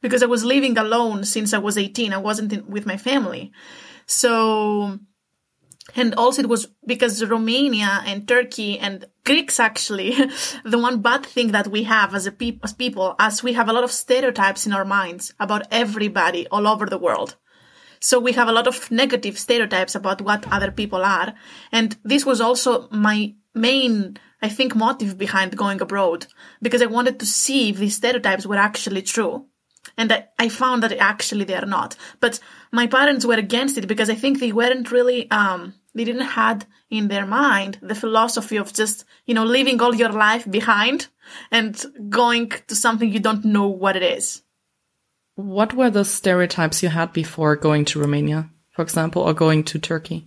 because 0.00 0.22
I 0.22 0.26
was 0.26 0.44
living 0.44 0.76
alone 0.76 1.24
since 1.24 1.52
I 1.52 1.58
was 1.58 1.78
18. 1.78 2.12
I 2.12 2.18
wasn't 2.18 2.52
in, 2.52 2.66
with 2.66 2.86
my 2.86 2.96
family. 2.96 3.52
So, 4.06 4.98
and 5.94 6.14
also 6.14 6.42
it 6.42 6.48
was 6.48 6.68
because 6.86 7.24
Romania 7.24 8.02
and 8.06 8.26
Turkey 8.26 8.78
and 8.78 9.06
Greeks 9.24 9.60
actually, 9.60 10.12
the 10.64 10.78
one 10.78 11.00
bad 11.00 11.24
thing 11.24 11.52
that 11.52 11.68
we 11.68 11.84
have 11.84 12.14
as 12.14 12.26
a 12.26 12.32
pe- 12.32 12.58
as 12.62 12.72
people, 12.72 13.14
as 13.18 13.42
we 13.42 13.52
have 13.52 13.68
a 13.68 13.72
lot 13.72 13.84
of 13.84 13.92
stereotypes 13.92 14.66
in 14.66 14.72
our 14.72 14.84
minds 14.84 15.32
about 15.38 15.66
everybody 15.70 16.46
all 16.48 16.66
over 16.66 16.86
the 16.86 16.98
world. 16.98 17.36
So 18.00 18.18
we 18.18 18.32
have 18.32 18.48
a 18.48 18.52
lot 18.52 18.66
of 18.66 18.90
negative 18.90 19.38
stereotypes 19.38 19.94
about 19.94 20.20
what 20.20 20.50
other 20.52 20.70
people 20.70 21.04
are. 21.04 21.34
And 21.72 21.96
this 22.04 22.24
was 22.24 22.40
also 22.40 22.88
my 22.90 23.34
main, 23.54 24.18
I 24.42 24.48
think, 24.48 24.74
motive 24.74 25.18
behind 25.18 25.56
going 25.56 25.80
abroad 25.80 26.26
because 26.62 26.82
I 26.82 26.86
wanted 26.86 27.18
to 27.20 27.26
see 27.26 27.70
if 27.70 27.78
these 27.78 27.96
stereotypes 27.96 28.46
were 28.46 28.56
actually 28.56 29.02
true. 29.02 29.46
And 29.96 30.12
I, 30.12 30.28
I 30.38 30.48
found 30.48 30.82
that 30.82 30.92
actually 30.92 31.44
they 31.44 31.54
are 31.54 31.66
not. 31.66 31.96
But 32.20 32.40
my 32.70 32.86
parents 32.86 33.24
were 33.24 33.34
against 33.34 33.78
it 33.78 33.88
because 33.88 34.10
I 34.10 34.14
think 34.14 34.38
they 34.38 34.52
weren't 34.52 34.92
really, 34.92 35.30
um, 35.30 35.74
they 35.94 36.04
didn't 36.04 36.22
had 36.22 36.66
in 36.90 37.08
their 37.08 37.26
mind 37.26 37.78
the 37.82 37.94
philosophy 37.94 38.56
of 38.56 38.72
just, 38.72 39.04
you 39.26 39.34
know, 39.34 39.44
leaving 39.44 39.80
all 39.80 39.94
your 39.94 40.12
life 40.12 40.48
behind 40.48 41.08
and 41.50 41.82
going 42.08 42.50
to 42.68 42.74
something 42.74 43.10
you 43.10 43.20
don't 43.20 43.44
know 43.44 43.68
what 43.68 43.96
it 43.96 44.02
is. 44.02 44.42
What 45.38 45.72
were 45.72 45.88
the 45.88 46.04
stereotypes 46.04 46.82
you 46.82 46.88
had 46.88 47.12
before 47.12 47.54
going 47.54 47.84
to 47.84 48.00
Romania, 48.00 48.50
for 48.72 48.82
example, 48.82 49.22
or 49.22 49.32
going 49.32 49.62
to 49.70 49.78
Turkey? 49.78 50.26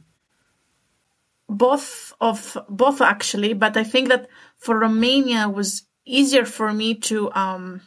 Both 1.49 2.13
of 2.21 2.57
both 2.69 3.01
actually, 3.01 3.51
but 3.51 3.75
I 3.75 3.83
think 3.83 4.07
that 4.07 4.29
for 4.55 4.79
Romania 4.79 5.49
was 5.49 5.83
easier 6.05 6.45
for 6.45 6.71
me 6.71 6.95
to 7.11 7.29
um, 7.33 7.81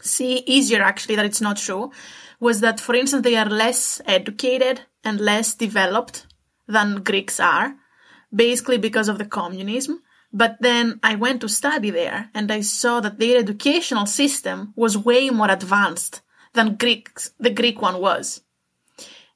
see 0.00 0.38
easier 0.46 0.80
actually 0.80 1.16
that 1.16 1.26
it's 1.26 1.42
not 1.42 1.58
true 1.58 1.92
was 2.40 2.60
that 2.60 2.80
for 2.80 2.94
instance 2.94 3.24
they 3.24 3.36
are 3.36 3.50
less 3.50 4.00
educated 4.06 4.80
and 5.04 5.20
less 5.20 5.54
developed 5.54 6.26
than 6.66 7.02
Greeks 7.02 7.40
are, 7.40 7.74
basically 8.34 8.78
because 8.78 9.10
of 9.10 9.18
the 9.18 9.26
communism. 9.26 10.02
But 10.32 10.56
then 10.60 10.98
I 11.02 11.16
went 11.16 11.42
to 11.42 11.48
study 11.48 11.90
there 11.90 12.30
and 12.34 12.50
I 12.50 12.62
saw 12.62 13.00
that 13.00 13.18
their 13.18 13.38
educational 13.38 14.06
system 14.06 14.72
was 14.76 14.96
way 14.96 15.28
more 15.28 15.50
advanced 15.50 16.22
than 16.54 16.76
Greeks, 16.76 17.32
the 17.38 17.50
Greek 17.50 17.82
one 17.82 18.00
was. 18.00 18.42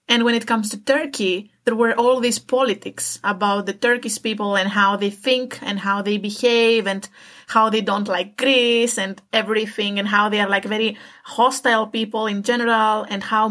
And 0.08 0.24
when 0.24 0.36
it 0.36 0.46
comes 0.46 0.70
to 0.70 0.82
Turkey, 0.82 1.50
there 1.64 1.74
were 1.74 1.92
all 1.92 2.20
these 2.20 2.38
politics 2.38 3.18
about 3.24 3.66
the 3.66 3.72
Turkish 3.72 4.22
people 4.22 4.56
and 4.56 4.68
how 4.68 4.96
they 4.96 5.10
think 5.10 5.58
and 5.62 5.80
how 5.80 6.00
they 6.00 6.16
behave 6.16 6.86
and 6.86 7.08
how 7.48 7.68
they 7.70 7.80
don't 7.80 8.06
like 8.06 8.36
Greece 8.36 8.98
and 8.98 9.20
everything 9.32 9.98
and 9.98 10.06
how 10.06 10.28
they 10.28 10.40
are 10.40 10.48
like 10.48 10.64
very 10.64 10.96
hostile 11.24 11.88
people 11.88 12.26
in 12.26 12.44
general 12.44 13.04
and 13.08 13.22
how 13.24 13.48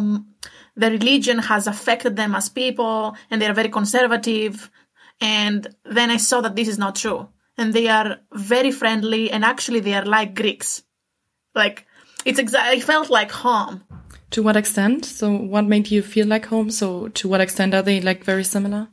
the 0.78 0.92
religion 0.92 1.40
has 1.40 1.68
affected 1.68 2.16
them 2.16 2.34
as 2.34 2.48
people 2.48 3.16
and 3.30 3.42
they 3.42 3.48
are 3.48 3.54
very 3.54 3.70
conservative. 3.70 4.72
And 5.20 5.68
then 5.84 6.10
I 6.10 6.18
saw 6.18 6.40
that 6.42 6.56
this 6.56 6.70
is 6.70 6.78
not 6.78 6.96
true 6.96 7.28
and 7.58 7.74
they 7.74 7.88
are 7.88 8.18
very 8.34 8.72
friendly 8.72 9.32
and 9.32 9.44
actually 9.44 9.80
they 9.80 9.94
are 9.94 10.06
like 10.06 10.36
Greeks. 10.36 10.84
Like 11.54 11.86
it's 12.26 12.40
exactly, 12.40 12.78
I 12.78 12.80
felt 12.82 13.10
like 13.10 13.32
home. 13.32 13.84
To 14.32 14.44
what 14.44 14.58
extent? 14.58 15.06
So 15.06 15.32
what 15.32 15.66
made 15.66 15.92
you 15.92 16.02
feel 16.02 16.28
like 16.28 16.48
home? 16.48 16.70
So 16.70 17.08
to 17.10 17.28
what 17.28 17.42
extent 17.42 17.74
are 17.74 17.82
they 17.82 18.02
like 18.02 18.24
very 18.24 18.44
similar? 18.44 18.90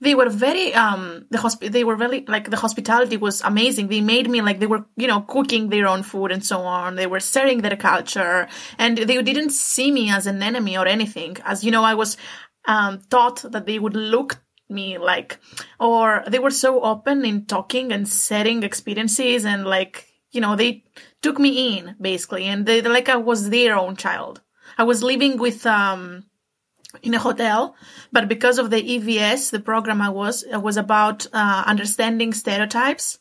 They 0.00 0.14
were 0.14 0.28
very, 0.28 0.74
um, 0.74 1.26
the 1.30 1.38
hosp- 1.38 1.70
they 1.72 1.82
were 1.82 1.96
very, 1.96 2.24
like 2.28 2.50
the 2.50 2.56
hospitality 2.56 3.16
was 3.16 3.40
amazing. 3.40 3.88
They 3.88 4.02
made 4.02 4.28
me 4.28 4.42
like 4.42 4.60
they 4.60 4.66
were, 4.66 4.84
you 4.96 5.06
know, 5.06 5.22
cooking 5.22 5.68
their 5.70 5.86
own 5.86 6.02
food 6.02 6.32
and 6.32 6.44
so 6.44 6.60
on. 6.60 6.96
They 6.96 7.06
were 7.06 7.20
sharing 7.20 7.62
their 7.62 7.76
culture 7.76 8.46
and 8.78 8.98
they 8.98 9.22
didn't 9.22 9.50
see 9.50 9.90
me 9.90 10.10
as 10.10 10.26
an 10.26 10.42
enemy 10.42 10.76
or 10.76 10.86
anything. 10.86 11.38
As 11.44 11.64
you 11.64 11.70
know, 11.70 11.82
I 11.82 11.94
was, 11.94 12.18
um, 12.66 13.00
taught 13.08 13.42
that 13.50 13.64
they 13.64 13.78
would 13.78 13.94
look 13.94 14.38
me 14.68 14.98
like 14.98 15.38
or 15.78 16.24
they 16.28 16.38
were 16.38 16.50
so 16.50 16.82
open 16.82 17.24
in 17.24 17.46
talking 17.46 17.92
and 17.92 18.08
sharing 18.08 18.62
experiences 18.62 19.44
and 19.44 19.64
like 19.64 20.06
you 20.30 20.40
know 20.40 20.56
they 20.56 20.84
took 21.22 21.38
me 21.38 21.78
in 21.78 21.94
basically 22.00 22.44
and 22.44 22.66
they 22.66 22.82
like 22.82 23.08
i 23.08 23.16
was 23.16 23.50
their 23.50 23.76
own 23.76 23.96
child 23.96 24.40
i 24.76 24.82
was 24.82 25.02
living 25.02 25.38
with 25.38 25.64
um 25.66 26.24
in 27.02 27.14
a 27.14 27.18
hotel 27.18 27.74
but 28.10 28.28
because 28.28 28.58
of 28.58 28.70
the 28.70 28.82
evs 28.82 29.50
the 29.50 29.60
program 29.60 30.00
i 30.00 30.08
was 30.08 30.42
it 30.42 30.58
was 30.58 30.76
about 30.76 31.26
uh, 31.32 31.62
understanding 31.66 32.32
stereotypes 32.32 33.18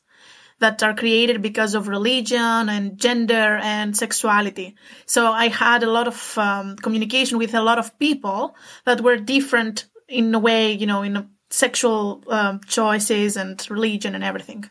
that 0.60 0.82
are 0.84 0.94
created 0.94 1.42
because 1.42 1.76
of 1.76 1.88
religion 1.88 2.70
and 2.70 2.98
gender 2.98 3.60
and 3.62 3.96
sexuality. 3.96 4.76
So 5.06 5.32
I 5.32 5.50
had 5.50 5.84
a 5.84 5.92
lot 5.92 6.08
of 6.08 6.38
um, 6.38 6.78
communication 6.78 7.38
with 7.38 7.54
a 7.54 7.62
lot 7.62 7.78
of 7.78 8.00
people 8.00 8.56
that 8.86 9.02
were 9.02 9.18
different 9.18 9.86
in 10.08 10.34
a 10.34 10.40
way, 10.40 10.72
you 10.72 10.86
know, 10.86 11.02
in 11.02 11.18
a 11.18 11.30
sexual 11.50 12.24
um, 12.28 12.62
choices 12.68 13.38
and 13.38 13.66
religion 13.70 14.16
and 14.16 14.24
everything. 14.24 14.70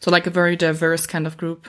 So, 0.00 0.10
like 0.10 0.26
a 0.26 0.30
very 0.30 0.56
diverse 0.56 1.06
kind 1.06 1.26
of 1.26 1.36
group. 1.36 1.68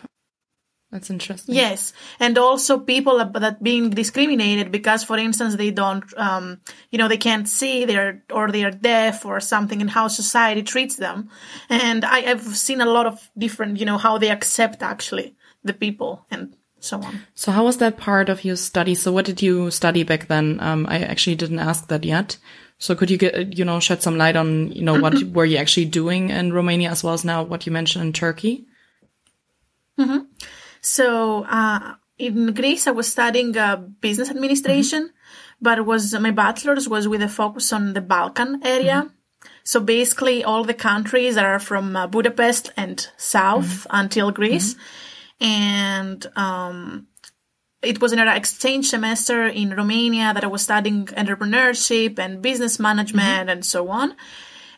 That's 0.92 1.12
interesting. 1.12 1.54
Yes, 1.54 1.94
and 2.20 2.36
also 2.40 2.80
people 2.80 3.24
that 3.24 3.62
being 3.62 3.92
discriminated 3.92 4.72
because, 4.72 5.04
for 5.04 5.18
instance, 5.20 5.56
they 5.56 5.70
don't, 5.70 6.04
um, 6.18 6.62
you 6.90 6.98
know, 6.98 7.08
they 7.08 7.18
can't 7.18 7.48
see, 7.48 7.86
they're 7.86 8.24
or 8.32 8.52
they 8.52 8.64
are 8.64 8.72
deaf 8.72 9.24
or 9.24 9.40
something, 9.40 9.82
and 9.82 9.90
how 9.90 10.08
society 10.08 10.64
treats 10.64 10.96
them. 10.96 11.30
And 11.70 12.04
I 12.04 12.22
have 12.22 12.42
seen 12.42 12.82
a 12.82 12.88
lot 12.88 13.06
of 13.06 13.30
different, 13.38 13.78
you 13.78 13.86
know, 13.86 14.00
how 14.00 14.18
they 14.18 14.32
accept 14.32 14.82
actually 14.82 15.36
the 15.64 15.74
people 15.74 16.26
and 16.32 16.56
so 16.80 17.00
on. 17.02 17.22
So, 17.36 17.52
how 17.52 17.66
was 17.66 17.78
that 17.78 17.98
part 17.98 18.30
of 18.30 18.44
your 18.44 18.56
study? 18.56 18.96
So, 18.96 19.12
what 19.12 19.26
did 19.26 19.44
you 19.44 19.70
study 19.70 20.02
back 20.04 20.28
then? 20.28 20.60
Um, 20.60 20.88
I 20.90 21.00
actually 21.00 21.36
didn't 21.36 21.60
ask 21.60 21.88
that 21.90 22.04
yet. 22.04 22.38
So 22.80 22.96
could 22.96 23.12
you 23.12 23.18
get, 23.18 23.58
you 23.58 23.66
know, 23.66 23.80
shed 23.80 24.02
some 24.02 24.18
light 24.18 24.38
on, 24.38 24.72
you 24.72 24.82
know, 24.82 25.00
what 25.00 25.22
were 25.34 25.46
you 25.46 25.58
actually 25.58 25.86
doing 25.86 26.30
in 26.30 26.54
Romania 26.54 26.90
as 26.90 27.04
well 27.04 27.14
as 27.14 27.26
now 27.26 27.44
what 27.44 27.66
you 27.66 27.72
mentioned 27.72 28.06
in 28.06 28.14
Turkey? 28.14 28.66
Mm-hmm. 30.00 30.20
So, 30.82 31.44
uh, 31.44 31.96
in 32.18 32.54
Greece, 32.54 32.88
I 32.88 32.92
was 32.92 33.12
studying 33.12 33.58
uh, 33.58 33.76
business 33.76 34.30
administration, 34.30 35.04
mm-hmm. 35.04 35.62
but 35.62 35.86
was 35.86 36.14
my 36.20 36.32
bachelor's 36.32 36.88
was 36.88 37.08
with 37.08 37.22
a 37.22 37.30
focus 37.30 37.74
on 37.74 37.94
the 37.94 38.02
Balkan 38.02 38.62
area. 38.64 39.04
Mm-hmm. 39.06 39.48
So 39.64 39.80
basically, 39.82 40.44
all 40.44 40.64
the 40.64 40.74
countries 40.74 41.38
are 41.38 41.60
from 41.60 41.96
uh, 41.96 42.08
Budapest 42.08 42.72
and 42.76 43.06
south 43.18 43.66
mm-hmm. 43.66 43.90
until 43.92 44.32
Greece, 44.32 44.74
mm-hmm. 44.74 45.46
and 45.46 46.32
um, 46.36 47.08
it 47.82 48.02
was 48.02 48.12
an 48.12 48.20
exchange 48.28 48.90
semester 48.90 49.46
in 49.48 49.74
Romania 49.74 50.34
that 50.34 50.44
I 50.44 50.48
was 50.48 50.62
studying 50.62 51.06
entrepreneurship 51.06 52.20
and 52.20 52.42
business 52.42 52.80
management 52.80 53.28
mm-hmm. 53.28 53.50
and 53.50 53.66
so 53.66 53.90
on. 53.90 54.16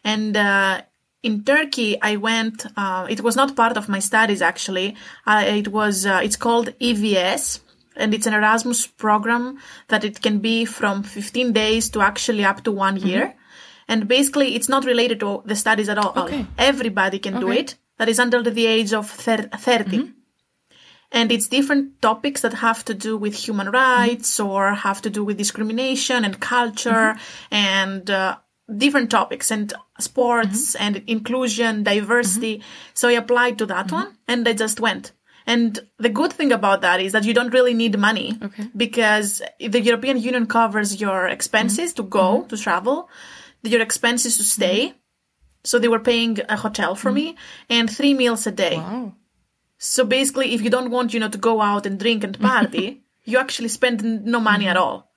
And 0.04 0.38
uh, 0.38 0.82
in 1.24 1.44
Turkey, 1.44 2.00
I 2.02 2.18
went. 2.18 2.66
Uh, 2.78 3.08
it 3.10 3.22
was 3.22 3.36
not 3.36 3.56
part 3.56 3.78
of 3.78 3.90
my 3.90 4.00
studies 4.00 4.42
actually. 4.42 4.96
Uh, 5.26 5.44
it 5.48 5.68
was. 5.68 6.06
Uh, 6.06 6.22
it's 6.24 6.36
called 6.36 6.70
EVS, 6.80 7.60
and 7.96 8.14
it's 8.14 8.28
an 8.28 8.34
Erasmus 8.34 8.88
program 8.88 9.60
that 9.88 10.04
it 10.04 10.22
can 10.22 10.40
be 10.40 10.66
from 10.66 11.04
15 11.04 11.54
days 11.54 11.90
to 11.90 12.02
actually 12.02 12.46
up 12.46 12.64
to 12.64 12.72
one 12.72 12.98
year. 12.98 13.26
Mm-hmm. 13.26 13.38
And 13.88 14.08
basically, 14.08 14.56
it's 14.56 14.70
not 14.70 14.86
related 14.86 15.20
to 15.20 15.42
the 15.46 15.56
studies 15.56 15.90
at 15.90 15.98
all. 15.98 16.14
Okay. 16.16 16.46
Everybody 16.58 17.20
can 17.20 17.36
okay. 17.36 17.46
do 17.46 17.52
it. 17.52 17.76
That 17.98 18.10
is 18.10 18.20
under 18.20 18.42
the 18.42 18.66
age 18.66 18.94
of 18.94 19.10
30. 19.10 19.50
Mm-hmm 19.52 20.21
and 21.12 21.32
it's 21.32 21.48
different 21.48 22.02
topics 22.02 22.42
that 22.42 22.54
have 22.54 22.86
to 22.86 22.94
do 22.94 23.18
with 23.18 23.36
human 23.36 23.70
rights 23.70 24.40
or 24.40 24.74
have 24.74 25.02
to 25.02 25.10
do 25.10 25.24
with 25.24 25.38
discrimination 25.38 26.24
and 26.24 26.40
culture 26.40 27.16
mm-hmm. 27.16 27.54
and 27.56 28.10
uh, 28.10 28.38
different 28.78 29.12
topics 29.12 29.52
and 29.52 29.74
sports 30.00 30.74
mm-hmm. 30.74 30.84
and 30.84 31.04
inclusion 31.08 31.84
diversity 31.84 32.58
mm-hmm. 32.58 32.92
so 32.94 33.10
i 33.10 33.14
applied 33.14 33.58
to 33.58 33.66
that 33.66 33.92
one 33.92 34.16
and 34.28 34.48
i 34.48 34.54
just 34.54 34.80
went 34.80 35.12
and 35.48 35.80
the 35.98 36.10
good 36.10 36.32
thing 36.32 36.52
about 36.52 36.82
that 36.82 37.02
is 37.02 37.12
that 37.14 37.26
you 37.26 37.34
don't 37.34 37.54
really 37.54 37.74
need 37.74 37.98
money 37.98 38.38
okay. 38.42 38.70
because 38.76 39.42
the 39.60 39.82
european 39.82 40.18
union 40.18 40.46
covers 40.46 41.02
your 41.02 41.28
expenses 41.28 41.94
to 41.94 42.04
go 42.04 42.44
to 42.44 42.58
travel 42.58 43.10
your 43.64 43.82
expenses 43.82 44.38
to 44.38 44.44
stay 44.44 44.94
so 45.64 45.78
they 45.78 45.88
were 45.88 46.00
paying 46.00 46.40
a 46.50 46.58
hotel 46.58 46.96
for 46.96 47.12
me 47.12 47.36
and 47.70 47.90
three 47.90 48.14
meals 48.14 48.48
a 48.48 48.52
day 48.52 48.78
wow. 48.78 49.14
So 49.84 50.06
basically, 50.06 50.54
if 50.54 50.62
you 50.62 50.70
don't 50.70 50.92
want, 50.92 51.12
you 51.12 51.20
know, 51.20 51.28
to 51.28 51.40
go 51.40 51.60
out 51.60 51.88
and 51.88 52.00
drink 52.00 52.24
and 52.24 52.40
party, 52.40 53.02
you 53.26 53.40
actually 53.40 53.68
spend 53.70 54.04
no 54.26 54.40
money 54.40 54.68
at 54.68 54.78
all. 54.78 55.10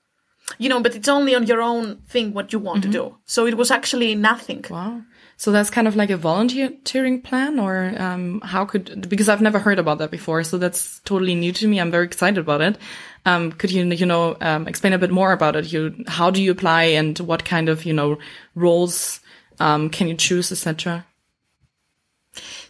You 0.56 0.70
know, 0.70 0.80
but 0.80 0.96
it's 0.96 1.08
only 1.08 1.34
on 1.34 1.46
your 1.46 1.60
own 1.60 1.98
thing 2.08 2.32
what 2.32 2.50
you 2.50 2.58
want 2.58 2.80
mm-hmm. 2.80 2.92
to 2.92 2.98
do. 2.98 3.16
So 3.26 3.46
it 3.46 3.58
was 3.58 3.70
actually 3.70 4.14
nothing. 4.14 4.64
Wow. 4.70 5.02
So 5.36 5.52
that's 5.52 5.68
kind 5.68 5.86
of 5.86 5.96
like 5.96 6.08
a 6.08 6.16
volunteering 6.16 7.20
plan 7.20 7.58
or 7.58 7.94
um, 7.98 8.40
how 8.40 8.64
could, 8.64 9.06
because 9.06 9.28
I've 9.28 9.42
never 9.42 9.58
heard 9.58 9.78
about 9.78 9.98
that 9.98 10.10
before. 10.10 10.42
So 10.44 10.56
that's 10.56 11.00
totally 11.00 11.34
new 11.34 11.52
to 11.52 11.68
me. 11.68 11.78
I'm 11.78 11.90
very 11.90 12.06
excited 12.06 12.38
about 12.38 12.62
it. 12.62 12.78
Um, 13.26 13.52
could 13.52 13.70
you, 13.70 13.84
you 13.84 14.06
know, 14.06 14.34
um, 14.40 14.66
explain 14.66 14.94
a 14.94 14.98
bit 14.98 15.10
more 15.10 15.32
about 15.32 15.56
it? 15.56 15.70
You, 15.70 15.94
how 16.06 16.30
do 16.30 16.42
you 16.42 16.52
apply 16.52 16.84
and 16.84 17.18
what 17.18 17.44
kind 17.44 17.68
of, 17.68 17.84
you 17.84 17.92
know, 17.92 18.18
roles 18.54 19.20
um, 19.60 19.90
can 19.90 20.08
you 20.08 20.14
choose, 20.14 20.50
etc.? 20.50 21.04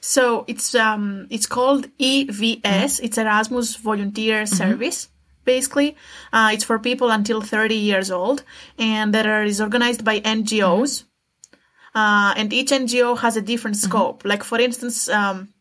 So 0.06 0.44
it's 0.46 0.75
um 0.75 1.26
it's 1.30 1.46
called 1.46 1.88
EVS. 1.99 2.61
Mm-hmm. 2.61 3.04
It's 3.06 3.16
Erasmus 3.16 3.76
Volunteer 3.76 4.42
mm-hmm. 4.42 4.54
Service. 4.54 5.08
Basically, 5.46 5.96
uh, 6.30 6.50
it's 6.52 6.64
for 6.64 6.78
people 6.78 7.11
until 7.11 7.40
30 7.40 7.75
years 7.75 8.11
old, 8.11 8.44
and 8.78 9.14
that 9.14 9.26
is 9.46 9.62
organized 9.62 10.04
by 10.04 10.20
NGOs. 10.20 10.92
Mm-hmm. 10.92 11.99
Uh, 11.99 12.34
and 12.37 12.52
each 12.52 12.70
NGO 12.70 13.16
has 13.18 13.38
a 13.38 13.42
different 13.42 13.78
mm-hmm. 13.78 13.88
scope. 13.88 14.26
Like 14.26 14.44
for 14.44 14.61
instance, 14.61 15.08
um, 15.08 15.54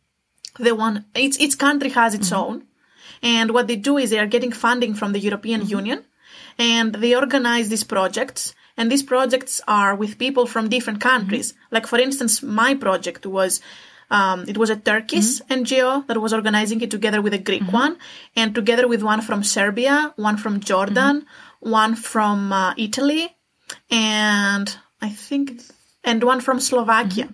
the 0.60 0.76
one 0.76 1.06
each 1.16 1.40
each 1.40 1.58
country 1.58 1.92
has 1.92 2.14
its 2.14 2.30
mm-hmm. 2.30 2.44
own, 2.44 2.64
and 3.22 3.52
what 3.52 3.68
they 3.68 3.78
do 3.78 3.98
is 3.98 4.10
they 4.10 4.20
are 4.20 4.34
getting 4.36 4.52
funding 4.52 4.94
from 4.94 5.14
the 5.14 5.20
European 5.20 5.62
mm-hmm. 5.62 5.78
Union, 5.80 6.04
and 6.58 6.94
they 6.96 7.16
organize 7.16 7.70
these 7.70 7.86
projects. 7.86 8.54
And 8.76 8.92
these 8.92 9.04
projects 9.04 9.62
are 9.68 9.94
with 9.96 10.18
people 10.18 10.48
from 10.48 10.68
different 10.68 11.00
countries. 11.00 11.54
Like, 11.70 11.86
for 11.86 12.00
instance, 12.00 12.42
my 12.42 12.74
project 12.74 13.24
was 13.28 13.62
um, 14.10 14.46
it 14.48 14.58
was 14.58 14.70
a 14.70 14.76
Turkish 14.76 15.42
mm-hmm. 15.42 15.64
NGO 15.64 16.08
that 16.08 16.20
was 16.20 16.34
organizing 16.34 16.82
it 16.82 16.92
together 16.92 17.22
with 17.22 17.34
a 17.34 17.38
Greek 17.38 17.64
mm-hmm. 17.64 17.76
one, 17.76 17.98
and 18.36 18.54
together 18.54 18.88
with 18.88 19.04
one 19.04 19.22
from 19.22 19.44
Serbia, 19.44 20.14
one 20.16 20.38
from 20.38 20.60
Jordan, 20.60 21.22
mm-hmm. 21.22 21.70
one 21.70 21.96
from 21.96 22.52
uh, 22.52 22.74
Italy, 22.78 23.36
and 23.90 24.76
I 25.02 25.10
think, 25.10 25.62
and 26.04 26.24
one 26.24 26.42
from 26.42 26.60
Slovakia. 26.60 27.30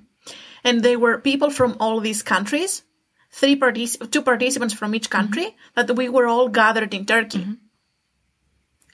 And 0.64 0.84
they 0.84 0.98
were 0.98 1.20
people 1.20 1.50
from 1.50 1.78
all 1.80 2.00
these 2.00 2.22
countries, 2.22 2.84
three 3.32 3.56
partic- 3.56 4.12
two 4.12 4.22
participants 4.22 4.74
from 4.74 4.94
each 4.94 5.10
country, 5.10 5.56
that 5.76 5.96
we 5.96 6.10
were 6.10 6.28
all 6.28 6.50
gathered 6.50 6.94
in 6.94 7.06
Turkey. 7.06 7.46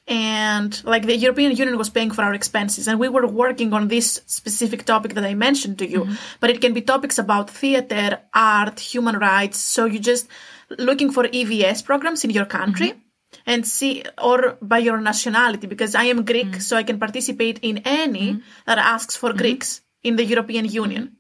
And 0.08 0.84
like 0.84 1.08
the 1.08 1.18
European 1.18 1.56
Union 1.56 1.78
was 1.80 1.90
paying 1.90 2.12
for 2.12 2.22
our 2.22 2.34
expenses, 2.34 2.88
and 2.88 3.00
we 3.00 3.10
were 3.10 3.26
working 3.26 3.74
on 3.74 3.88
this 3.88 4.22
specific 4.28 4.86
topic 4.86 5.16
that 5.16 5.26
I 5.26 5.34
mentioned 5.34 5.80
to 5.80 5.90
you. 5.90 6.02
Mm-hmm. 6.02 6.14
But 6.40 6.52
it 6.52 6.62
can 6.62 6.74
be 6.74 6.82
topics 6.82 7.18
about 7.18 7.50
theater, 7.50 8.20
art, 8.32 8.80
human 8.80 9.18
rights. 9.18 9.58
So 9.58 9.86
you 9.86 9.98
just 9.98 10.28
looking 10.70 11.12
for 11.12 11.24
EVS 11.24 11.84
programs 11.84 12.24
in 12.24 12.30
your 12.30 12.46
country 12.46 12.90
mm-hmm. 12.90 13.40
and 13.48 13.68
see, 13.68 14.04
or 14.22 14.58
by 14.62 14.78
your 14.78 15.02
nationality, 15.02 15.66
because 15.66 15.96
I 15.96 16.04
am 16.04 16.24
Greek, 16.24 16.48
mm-hmm. 16.48 16.60
so 16.60 16.78
I 16.78 16.84
can 16.84 17.00
participate 17.00 17.60
in 17.64 17.80
any 17.86 18.42
that 18.68 18.78
asks 18.78 19.16
for 19.16 19.34
Greeks 19.34 19.82
in 20.04 20.18
the 20.18 20.26
European 20.26 20.66
Union. 20.66 21.18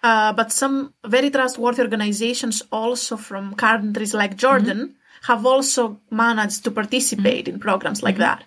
Uh, 0.00 0.32
but 0.32 0.52
some 0.52 0.94
very 1.04 1.30
trustworthy 1.30 1.82
organizations 1.82 2.62
also 2.70 3.16
from 3.16 3.54
countries 3.54 4.14
like 4.14 4.36
Jordan 4.36 4.94
have 5.22 5.46
also 5.46 6.00
managed 6.10 6.64
to 6.64 6.70
participate 6.70 7.48
in 7.48 7.58
programs 7.58 8.02
like 8.02 8.18
that. 8.18 8.44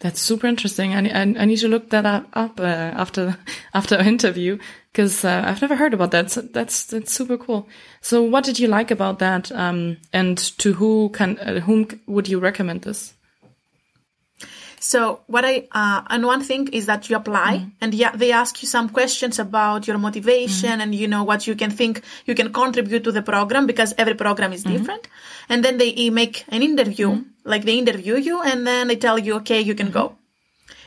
That's 0.00 0.20
super 0.20 0.46
interesting. 0.46 0.94
I, 0.94 1.08
I, 1.08 1.20
I 1.20 1.44
need 1.44 1.58
to 1.58 1.68
look 1.68 1.90
that 1.90 2.06
up, 2.06 2.28
up 2.32 2.58
uh, 2.58 2.62
after 2.62 3.36
after 3.74 3.96
our 3.96 4.04
interview 4.04 4.58
because 4.92 5.24
uh, 5.24 5.42
I've 5.46 5.60
never 5.60 5.76
heard 5.76 5.92
about 5.92 6.10
that. 6.12 6.30
So 6.30 6.40
that's 6.40 6.86
that's 6.86 7.12
super 7.12 7.36
cool. 7.36 7.68
So, 8.00 8.22
what 8.22 8.44
did 8.44 8.58
you 8.58 8.66
like 8.66 8.90
about 8.90 9.18
that? 9.18 9.52
Um, 9.52 9.98
and 10.12 10.38
to 10.58 10.72
who 10.72 11.10
can 11.10 11.38
uh, 11.38 11.60
whom 11.60 11.86
would 12.06 12.28
you 12.28 12.38
recommend 12.38 12.82
this? 12.82 13.12
So 14.82 15.20
what 15.26 15.44
I 15.44 15.68
uh, 15.72 16.02
and 16.08 16.24
one 16.24 16.42
thing 16.42 16.68
is 16.68 16.86
that 16.86 17.10
you 17.10 17.16
apply 17.16 17.58
mm-hmm. 17.58 17.82
and 17.82 17.92
yeah 17.92 18.16
they 18.16 18.32
ask 18.32 18.62
you 18.62 18.66
some 18.66 18.88
questions 18.88 19.38
about 19.38 19.86
your 19.86 19.98
motivation 19.98 20.70
mm-hmm. 20.70 20.80
and 20.80 20.94
you 20.94 21.06
know 21.06 21.22
what 21.22 21.46
you 21.46 21.54
can 21.54 21.70
think 21.70 22.02
you 22.24 22.34
can 22.34 22.50
contribute 22.50 23.04
to 23.04 23.12
the 23.12 23.20
program 23.20 23.66
because 23.66 23.92
every 23.98 24.14
program 24.14 24.54
is 24.54 24.64
mm-hmm. 24.64 24.78
different. 24.78 25.06
And 25.50 25.62
then 25.62 25.76
they 25.76 26.08
make 26.08 26.46
an 26.48 26.62
interview 26.62 27.24
like 27.44 27.64
they 27.64 27.78
interview 27.78 28.16
you 28.16 28.40
and 28.40 28.66
then 28.66 28.88
they 28.88 28.96
tell 28.96 29.18
you 29.18 29.34
okay 29.40 29.60
you 29.60 29.74
can 29.74 29.90
go. 29.90 30.16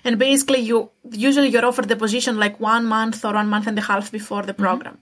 And 0.03 0.17
basically 0.17 0.61
you 0.61 0.89
usually 1.11 1.49
you're 1.49 1.65
offered 1.65 1.87
the 1.87 1.95
position 1.95 2.39
like 2.39 2.59
one 2.59 2.87
month 2.87 3.23
or 3.23 3.33
one 3.33 3.47
month 3.47 3.67
and 3.67 3.77
a 3.77 3.81
half 3.81 4.11
before 4.11 4.41
the 4.41 4.55
program. 4.55 4.97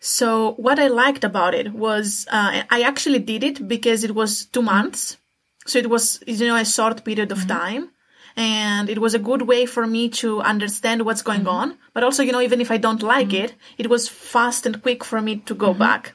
So 0.00 0.52
what 0.52 0.78
I 0.78 0.88
liked 0.88 1.22
about 1.22 1.54
it 1.54 1.72
was 1.72 2.26
uh, 2.30 2.62
I 2.70 2.80
actually 2.82 3.18
did 3.18 3.44
it 3.44 3.68
because 3.68 4.04
it 4.04 4.14
was 4.14 4.46
two 4.46 4.62
months. 4.62 5.18
So 5.68 5.78
it 5.78 5.90
was, 5.90 6.22
you 6.26 6.46
know, 6.46 6.56
a 6.56 6.64
short 6.64 7.04
period 7.04 7.32
of 7.32 7.38
mm-hmm. 7.38 7.58
time. 7.58 7.90
And 8.36 8.88
it 8.88 9.00
was 9.00 9.14
a 9.14 9.18
good 9.18 9.42
way 9.42 9.66
for 9.66 9.86
me 9.86 10.08
to 10.20 10.40
understand 10.40 11.04
what's 11.04 11.22
going 11.22 11.40
mm-hmm. 11.40 11.72
on. 11.72 11.78
But 11.92 12.04
also, 12.04 12.22
you 12.22 12.32
know, 12.32 12.40
even 12.40 12.60
if 12.60 12.70
I 12.70 12.76
don't 12.76 13.02
like 13.02 13.28
mm-hmm. 13.28 13.46
it, 13.46 13.54
it 13.76 13.90
was 13.90 14.08
fast 14.08 14.66
and 14.66 14.82
quick 14.82 15.04
for 15.04 15.20
me 15.20 15.36
to 15.46 15.54
go 15.54 15.74
back. 15.74 16.14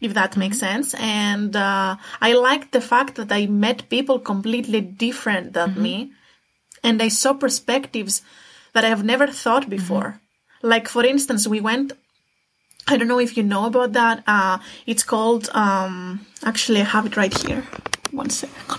If 0.00 0.14
that 0.14 0.36
makes 0.36 0.58
sense. 0.58 0.94
And 0.94 1.56
uh, 1.56 1.96
I 2.20 2.32
liked 2.34 2.72
the 2.72 2.80
fact 2.80 3.16
that 3.16 3.32
I 3.32 3.46
met 3.46 3.88
people 3.88 4.18
completely 4.20 4.80
different 4.80 5.54
than 5.54 5.80
me. 5.80 6.12
And 6.84 7.02
I 7.02 7.08
saw 7.08 7.32
perspectives 7.32 8.22
that 8.74 8.84
I 8.84 8.88
have 8.88 9.04
never 9.04 9.26
thought 9.26 9.68
before. 9.68 10.20
Like, 10.62 10.86
for 10.86 11.04
instance, 11.04 11.48
we 11.48 11.60
went 11.60 11.92
I 12.90 12.96
don't 12.96 13.08
know 13.08 13.20
if 13.20 13.36
you 13.36 13.42
know 13.42 13.66
about 13.66 13.92
that. 13.92 14.24
Uh, 14.26 14.58
it's 14.86 15.02
called, 15.02 15.50
um, 15.52 16.24
actually, 16.42 16.80
I 16.80 16.84
have 16.84 17.04
it 17.04 17.18
right 17.18 17.36
here. 17.36 17.62
One 18.12 18.30
second. 18.30 18.78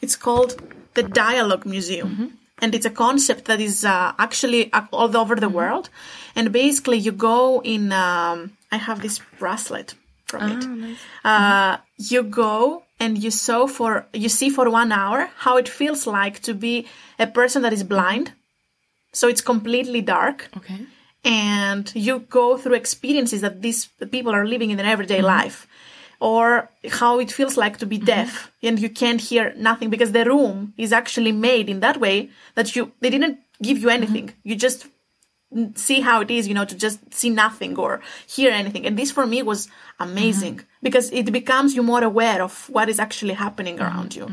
It's 0.00 0.16
called 0.16 0.60
the 0.94 1.02
Dialogue 1.02 1.66
Museum. 1.66 2.38
And 2.60 2.74
it's 2.74 2.86
a 2.86 2.90
concept 2.90 3.44
that 3.44 3.60
is 3.60 3.84
uh, 3.84 4.12
actually 4.18 4.72
all 4.92 5.16
over 5.16 5.36
the 5.36 5.48
world. 5.48 5.90
And 6.34 6.50
basically, 6.52 6.98
you 6.98 7.12
go 7.12 7.60
in, 7.62 7.92
um, 7.92 8.56
I 8.72 8.76
have 8.78 9.00
this 9.00 9.20
bracelet 9.38 9.94
from 10.26 10.42
it. 10.52 10.98
Uh, 11.24 11.76
you 11.98 12.22
go 12.24 12.82
and 12.98 13.16
you 13.16 13.30
saw 13.30 13.66
for, 13.68 14.06
you 14.12 14.28
see 14.28 14.50
for 14.50 14.68
one 14.70 14.90
hour 14.90 15.30
how 15.36 15.56
it 15.56 15.68
feels 15.68 16.04
like 16.06 16.40
to 16.42 16.54
be 16.54 16.86
a 17.18 17.28
person 17.28 17.62
that 17.62 17.72
is 17.72 17.84
blind. 17.84 18.32
So 19.12 19.28
it's 19.28 19.40
completely 19.40 20.00
dark 20.00 20.50
Okay. 20.56 20.80
and 21.24 21.90
you 21.94 22.20
go 22.28 22.56
through 22.58 22.74
experiences 22.74 23.40
that 23.40 23.62
these 23.62 23.86
people 24.10 24.32
are 24.32 24.46
living 24.46 24.70
in 24.70 24.76
their 24.76 24.86
everyday 24.86 25.22
life 25.22 25.66
or 26.20 26.70
how 26.90 27.18
it 27.20 27.30
feels 27.30 27.56
like 27.56 27.78
to 27.78 27.86
be 27.86 27.96
mm-hmm. 27.96 28.06
deaf 28.06 28.50
and 28.62 28.78
you 28.78 28.90
can't 28.90 29.20
hear 29.20 29.54
nothing 29.56 29.90
because 29.90 30.12
the 30.12 30.24
room 30.24 30.74
is 30.76 30.92
actually 30.92 31.32
made 31.32 31.68
in 31.68 31.80
that 31.80 31.98
way 32.00 32.30
that 32.54 32.74
you 32.74 32.92
they 33.00 33.10
didn't 33.10 33.38
give 33.62 33.78
you 33.78 33.88
anything. 33.88 34.28
Mm-hmm. 34.28 34.48
You 34.48 34.56
just 34.56 34.86
see 35.76 36.00
how 36.00 36.20
it 36.20 36.30
is 36.30 36.46
you 36.46 36.52
know 36.52 36.66
to 36.66 36.76
just 36.76 36.98
see 37.14 37.30
nothing 37.30 37.78
or 37.78 38.00
hear 38.26 38.50
anything. 38.50 38.86
And 38.86 38.98
this 38.98 39.10
for 39.10 39.26
me 39.26 39.42
was 39.42 39.68
amazing 39.98 40.56
mm-hmm. 40.56 40.82
because 40.82 41.10
it 41.12 41.32
becomes 41.32 41.74
you 41.74 41.82
more 41.82 42.04
aware 42.04 42.42
of 42.42 42.68
what 42.68 42.88
is 42.88 42.98
actually 42.98 43.34
happening 43.34 43.80
around 43.80 44.14
you. 44.14 44.26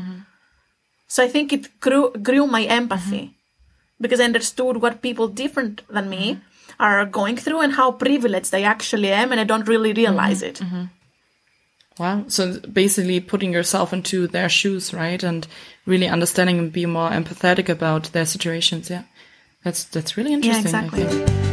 So 1.08 1.22
i 1.22 1.28
think 1.28 1.52
it 1.52 1.78
grew 1.80 2.12
grew 2.28 2.46
my 2.46 2.64
empathy 2.64 3.36
because 4.00 4.20
I 4.20 4.24
understood 4.24 4.78
what 4.82 5.02
people 5.02 5.28
different 5.28 5.82
than 5.88 6.10
me 6.10 6.40
are 6.78 7.06
going 7.06 7.36
through 7.36 7.60
and 7.60 7.72
how 7.72 7.92
privileged 7.92 8.54
I 8.54 8.62
actually 8.62 9.10
am, 9.10 9.32
and 9.32 9.40
I 9.40 9.44
don't 9.44 9.66
really 9.66 9.92
realize 9.92 10.42
it. 10.42 10.60
Wow. 11.98 12.24
So 12.28 12.60
basically 12.60 13.20
putting 13.20 13.52
yourself 13.54 13.92
into 13.92 14.26
their 14.26 14.50
shoes, 14.50 14.92
right? 14.92 15.22
And 15.22 15.46
really 15.86 16.08
understanding 16.08 16.58
and 16.58 16.72
being 16.72 16.90
more 16.90 17.08
empathetic 17.10 17.70
about 17.70 18.12
their 18.12 18.26
situations. 18.26 18.90
Yeah. 18.90 19.04
That's, 19.64 19.84
that's 19.84 20.16
really 20.16 20.32
Yeah, 20.32 20.36
interesting. 20.36 20.74
I 20.74 20.84
exactly. 20.84 21.04
think. 21.04 21.46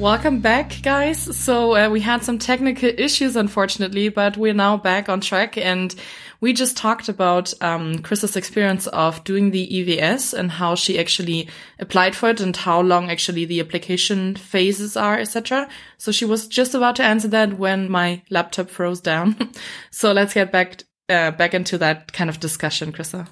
Welcome 0.00 0.38
back, 0.40 0.80
guys. 0.82 1.36
So 1.36 1.74
uh, 1.76 1.90
we 1.90 2.00
had 2.00 2.22
some 2.22 2.38
technical 2.38 2.88
issues, 2.88 3.34
unfortunately, 3.36 4.08
but 4.08 4.36
we're 4.36 4.54
now 4.54 4.76
back 4.76 5.08
on 5.08 5.20
track. 5.20 5.58
And 5.58 5.92
we 6.40 6.52
just 6.52 6.76
talked 6.76 7.08
about 7.08 7.52
um, 7.60 7.98
Chrysa's 7.98 8.36
experience 8.36 8.86
of 8.88 9.24
doing 9.24 9.50
the 9.50 9.66
EVS 9.68 10.32
and 10.34 10.50
how 10.50 10.74
she 10.74 10.98
actually 10.98 11.48
applied 11.78 12.14
for 12.14 12.30
it 12.30 12.40
and 12.40 12.56
how 12.56 12.80
long 12.80 13.10
actually 13.10 13.44
the 13.44 13.60
application 13.60 14.36
phases 14.36 14.96
are, 14.96 15.18
etc. 15.18 15.68
So 15.96 16.12
she 16.12 16.24
was 16.24 16.46
just 16.46 16.74
about 16.74 16.96
to 16.96 17.04
answer 17.04 17.28
that 17.28 17.58
when 17.58 17.90
my 17.90 18.22
laptop 18.30 18.70
froze 18.70 19.00
down. 19.00 19.50
so 19.90 20.12
let's 20.12 20.34
get 20.34 20.52
back 20.52 20.82
uh, 21.08 21.30
back 21.30 21.54
into 21.54 21.78
that 21.78 22.12
kind 22.12 22.28
of 22.28 22.38
discussion, 22.38 22.92
Chrysa. 22.92 23.26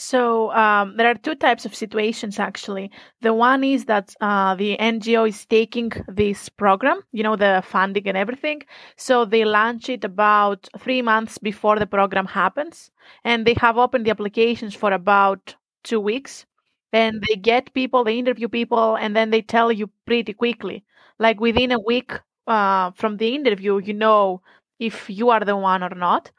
So 0.00 0.50
um, 0.52 0.96
there 0.96 1.06
are 1.10 1.14
two 1.14 1.34
types 1.34 1.66
of 1.66 1.74
situations 1.74 2.38
actually. 2.38 2.90
The 3.20 3.34
one 3.34 3.62
is 3.62 3.84
that 3.84 4.14
uh, 4.22 4.54
the 4.54 4.78
NGO 4.78 5.26
is 5.28 5.44
taking 5.44 5.92
this 6.08 6.48
program, 6.48 7.02
you 7.12 7.22
know, 7.22 7.36
the 7.36 7.62
funding 7.66 8.08
and 8.08 8.16
everything. 8.16 8.62
So 8.96 9.26
they 9.26 9.44
launch 9.44 9.90
it 9.90 10.02
about 10.02 10.68
three 10.78 11.02
months 11.02 11.36
before 11.36 11.78
the 11.78 11.86
program 11.86 12.24
happens, 12.24 12.90
and 13.24 13.46
they 13.46 13.54
have 13.60 13.76
opened 13.76 14.06
the 14.06 14.10
applications 14.10 14.74
for 14.74 14.90
about 14.90 15.54
two 15.84 16.00
weeks. 16.00 16.46
And 16.94 17.22
they 17.28 17.36
get 17.36 17.74
people, 17.74 18.02
they 18.02 18.18
interview 18.18 18.48
people, 18.48 18.96
and 18.96 19.14
then 19.14 19.28
they 19.30 19.42
tell 19.42 19.70
you 19.70 19.90
pretty 20.06 20.32
quickly, 20.32 20.82
like 21.18 21.38
within 21.40 21.72
a 21.72 21.78
week 21.78 22.12
uh, 22.46 22.90
from 22.92 23.18
the 23.18 23.34
interview, 23.34 23.78
you 23.78 23.92
know 23.94 24.40
if 24.80 25.10
you 25.10 25.30
are 25.30 25.40
the 25.44 25.56
one 25.56 25.82
or 25.84 25.94
not 25.94 26.32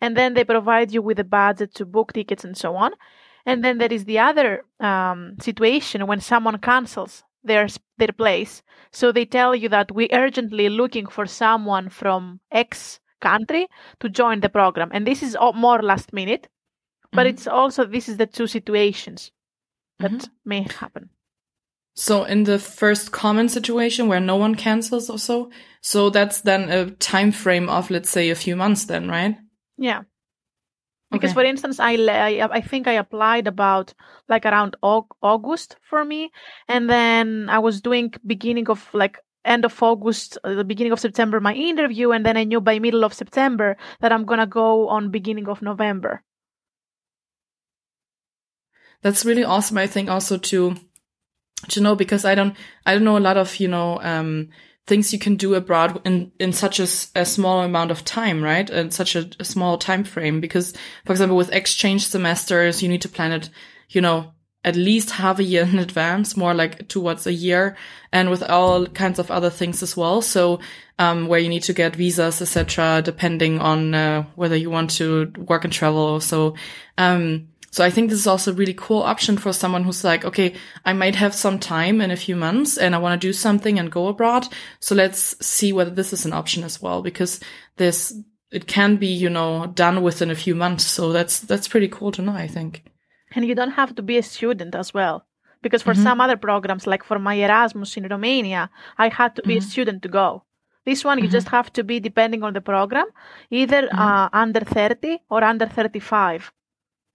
and 0.00 0.16
then 0.16 0.34
they 0.34 0.44
provide 0.44 0.92
you 0.92 1.02
with 1.02 1.18
a 1.18 1.24
budget 1.24 1.74
to 1.74 1.84
book 1.86 2.12
tickets 2.14 2.44
and 2.44 2.56
so 2.56 2.76
on. 2.76 2.92
And 3.46 3.64
then 3.64 3.78
there 3.78 3.92
is 3.92 4.04
the 4.04 4.18
other 4.18 4.64
um, 4.80 5.36
situation 5.40 6.06
when 6.06 6.20
someone 6.20 6.58
cancels 6.58 7.24
their 7.44 7.68
their 7.98 8.12
place. 8.12 8.62
So 8.92 9.12
they 9.12 9.24
tell 9.26 9.54
you 9.54 9.68
that 9.70 9.92
we 9.92 10.08
urgently 10.12 10.68
looking 10.68 11.06
for 11.06 11.26
someone 11.26 11.88
from 11.90 12.40
X 12.52 13.00
country 13.20 13.68
to 14.00 14.08
join 14.08 14.40
the 14.40 14.48
program, 14.48 14.90
and 14.92 15.06
this 15.06 15.22
is 15.22 15.34
all 15.36 15.52
more 15.54 15.82
last 15.82 16.12
minute. 16.12 16.48
But 17.12 17.26
Mhm. 17.26 17.30
it's 17.30 17.46
also 17.46 17.84
this 17.84 18.08
is 18.08 18.16
the 18.18 18.26
two 18.26 18.46
situations 18.46 19.32
that 19.98 20.28
may 20.44 20.62
happen. 20.62 21.10
So 21.98 22.22
in 22.22 22.44
the 22.44 22.60
first 22.60 23.10
common 23.10 23.48
situation 23.48 24.06
where 24.06 24.20
no 24.20 24.36
one 24.36 24.54
cancels 24.54 25.10
or 25.10 25.18
so, 25.18 25.50
so 25.80 26.10
that's 26.10 26.42
then 26.42 26.70
a 26.70 26.92
time 26.92 27.32
frame 27.32 27.68
of 27.68 27.90
let's 27.90 28.08
say 28.08 28.30
a 28.30 28.36
few 28.36 28.54
months 28.54 28.84
then, 28.84 29.08
right? 29.08 29.36
Yeah. 29.76 30.02
Because, 31.10 31.32
Okay. 31.32 31.40
for 31.40 31.44
instance, 31.44 31.80
I, 31.80 31.94
I 31.96 32.48
I 32.58 32.60
think 32.60 32.86
I 32.86 32.92
applied 32.92 33.48
about 33.48 33.94
like 34.28 34.46
around 34.46 34.76
August 34.80 35.76
for 35.90 36.04
me, 36.04 36.30
and 36.68 36.88
then 36.88 37.48
I 37.50 37.58
was 37.58 37.80
doing 37.80 38.14
beginning 38.24 38.70
of 38.70 38.88
like 38.94 39.18
end 39.44 39.64
of 39.64 39.82
August, 39.82 40.38
uh, 40.44 40.54
the 40.54 40.64
beginning 40.64 40.92
of 40.92 41.00
September, 41.00 41.40
my 41.40 41.54
interview, 41.54 42.12
and 42.12 42.24
then 42.24 42.36
I 42.36 42.44
knew 42.44 42.60
by 42.60 42.78
middle 42.78 43.02
of 43.02 43.12
September 43.12 43.76
that 44.00 44.12
I'm 44.12 44.24
gonna 44.24 44.46
go 44.46 44.86
on 44.88 45.10
beginning 45.10 45.48
of 45.48 45.62
November. 45.62 46.22
That's 49.02 49.24
really 49.24 49.44
awesome. 49.44 49.78
I 49.78 49.86
think 49.86 50.08
also 50.08 50.38
to 50.38 50.76
to 51.68 51.80
know 51.80 51.94
because 51.94 52.24
I 52.24 52.34
don't 52.34 52.56
I 52.86 52.94
don't 52.94 53.04
know 53.04 53.18
a 53.18 53.20
lot 53.20 53.36
of 53.36 53.58
you 53.58 53.68
know 53.68 54.00
um, 54.00 54.50
things 54.88 55.12
you 55.12 55.18
can 55.18 55.36
do 55.36 55.54
abroad 55.54 56.00
in 56.04 56.32
in 56.40 56.52
such 56.52 56.80
a, 56.80 56.88
a 57.14 57.24
small 57.24 57.60
amount 57.60 57.90
of 57.90 58.04
time, 58.04 58.42
right? 58.42 58.68
In 58.68 58.90
such 58.90 59.14
a, 59.14 59.28
a 59.38 59.44
small 59.44 59.78
time 59.78 60.02
frame. 60.02 60.40
Because, 60.40 60.72
for 61.04 61.12
example, 61.12 61.36
with 61.36 61.52
exchange 61.52 62.06
semesters, 62.06 62.82
you 62.82 62.88
need 62.88 63.02
to 63.02 63.08
plan 63.08 63.32
it, 63.32 63.50
you 63.90 64.00
know, 64.00 64.32
at 64.64 64.74
least 64.74 65.10
half 65.10 65.38
a 65.38 65.44
year 65.44 65.62
in 65.72 65.78
advance, 65.78 66.36
more 66.36 66.54
like 66.54 66.88
towards 66.88 67.26
a 67.26 67.32
year, 67.32 67.76
and 68.12 68.30
with 68.30 68.42
all 68.42 68.86
kinds 68.86 69.18
of 69.18 69.30
other 69.30 69.50
things 69.50 69.82
as 69.82 69.96
well. 69.96 70.22
So, 70.22 70.60
um, 70.98 71.28
where 71.28 71.38
you 71.38 71.48
need 71.48 71.62
to 71.64 71.72
get 71.74 71.94
visas, 71.94 72.42
etc., 72.42 73.02
depending 73.04 73.60
on 73.60 73.94
uh, 73.94 74.22
whether 74.34 74.56
you 74.56 74.70
want 74.70 74.90
to 74.92 75.32
work 75.36 75.64
and 75.64 75.72
travel. 75.72 76.18
So, 76.20 76.54
um, 76.96 77.48
so 77.70 77.84
I 77.84 77.90
think 77.90 78.08
this 78.08 78.18
is 78.18 78.26
also 78.26 78.50
a 78.50 78.54
really 78.54 78.74
cool 78.74 79.02
option 79.02 79.36
for 79.36 79.52
someone 79.52 79.84
who's 79.84 80.04
like, 80.04 80.24
okay, 80.24 80.54
I 80.84 80.92
might 80.92 81.14
have 81.16 81.34
some 81.34 81.58
time 81.58 82.00
in 82.00 82.10
a 82.10 82.16
few 82.16 82.34
months 82.34 82.78
and 82.78 82.94
I 82.94 82.98
want 82.98 83.20
to 83.20 83.26
do 83.26 83.32
something 83.32 83.78
and 83.78 83.92
go 83.92 84.08
abroad. 84.08 84.48
So 84.80 84.94
let's 84.94 85.36
see 85.44 85.72
whether 85.72 85.90
this 85.90 86.12
is 86.12 86.24
an 86.24 86.32
option 86.32 86.64
as 86.64 86.80
well, 86.80 87.02
because 87.02 87.40
this, 87.76 88.14
it 88.50 88.66
can 88.66 88.96
be, 88.96 89.08
you 89.08 89.28
know, 89.28 89.66
done 89.66 90.02
within 90.02 90.30
a 90.30 90.34
few 90.34 90.54
months. 90.54 90.86
So 90.86 91.12
that's, 91.12 91.40
that's 91.40 91.68
pretty 91.68 91.88
cool 91.88 92.10
to 92.12 92.22
know, 92.22 92.32
I 92.32 92.48
think. 92.48 92.84
And 93.32 93.44
you 93.44 93.54
don't 93.54 93.72
have 93.72 93.94
to 93.96 94.02
be 94.02 94.16
a 94.16 94.22
student 94.22 94.74
as 94.74 94.94
well. 94.94 95.26
Because 95.60 95.82
for 95.82 95.92
mm-hmm. 95.92 96.04
some 96.04 96.20
other 96.20 96.36
programs, 96.36 96.86
like 96.86 97.04
for 97.04 97.18
my 97.18 97.34
Erasmus 97.34 97.96
in 97.96 98.06
Romania, 98.08 98.70
I 98.96 99.08
had 99.08 99.36
to 99.36 99.42
be 99.42 99.56
mm-hmm. 99.56 99.66
a 99.66 99.70
student 99.70 100.02
to 100.02 100.08
go. 100.08 100.44
This 100.86 101.04
one, 101.04 101.18
you 101.18 101.24
mm-hmm. 101.24 101.32
just 101.32 101.48
have 101.48 101.70
to 101.74 101.84
be, 101.84 102.00
depending 102.00 102.42
on 102.44 102.54
the 102.54 102.62
program, 102.62 103.06
either 103.50 103.82
mm-hmm. 103.82 103.98
uh, 103.98 104.28
under 104.32 104.60
30 104.60 105.18
or 105.28 105.44
under 105.44 105.66
35. 105.66 106.50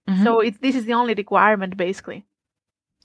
Mm-hmm. 0.08 0.24
So 0.24 0.40
it, 0.40 0.60
this 0.60 0.74
is 0.74 0.84
the 0.84 0.94
only 0.94 1.14
requirement, 1.14 1.76
basically. 1.76 2.24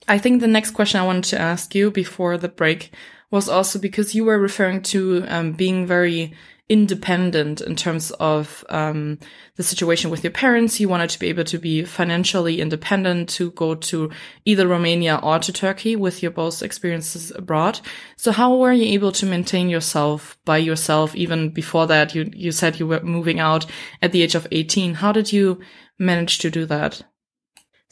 I 0.08 0.18
think 0.18 0.40
the 0.40 0.48
next 0.48 0.72
question 0.72 1.00
I 1.00 1.06
wanted 1.06 1.24
to 1.24 1.40
ask 1.40 1.74
you 1.74 1.90
before 1.90 2.38
the 2.38 2.48
break 2.48 2.92
was 3.30 3.48
also 3.48 3.78
because 3.78 4.14
you 4.14 4.24
were 4.24 4.38
referring 4.38 4.82
to 4.82 5.24
um, 5.28 5.52
being 5.52 5.86
very 5.86 6.34
independent 6.70 7.60
in 7.60 7.74
terms 7.74 8.12
of 8.12 8.64
um, 8.68 9.18
the 9.56 9.62
situation 9.62 10.08
with 10.08 10.22
your 10.22 10.30
parents. 10.30 10.78
You 10.78 10.88
wanted 10.88 11.10
to 11.10 11.18
be 11.18 11.26
able 11.26 11.42
to 11.44 11.58
be 11.58 11.84
financially 11.84 12.60
independent 12.60 13.28
to 13.30 13.50
go 13.50 13.74
to 13.74 14.10
either 14.44 14.68
Romania 14.68 15.18
or 15.20 15.40
to 15.40 15.52
Turkey 15.52 15.96
with 15.96 16.22
your 16.22 16.30
both 16.30 16.62
experiences 16.62 17.32
abroad. 17.32 17.80
So 18.16 18.30
how 18.30 18.56
were 18.56 18.72
you 18.72 18.84
able 18.94 19.10
to 19.12 19.26
maintain 19.26 19.68
yourself 19.68 20.38
by 20.44 20.58
yourself 20.58 21.14
even 21.16 21.50
before 21.50 21.88
that? 21.88 22.14
You 22.14 22.30
you 22.32 22.52
said 22.52 22.78
you 22.78 22.86
were 22.86 23.02
moving 23.02 23.40
out 23.40 23.66
at 24.00 24.12
the 24.12 24.22
age 24.22 24.36
of 24.36 24.46
18. 24.52 24.94
How 24.94 25.10
did 25.10 25.32
you 25.32 25.60
managed 26.00 26.40
to 26.40 26.50
do 26.50 26.66
that? 26.66 27.02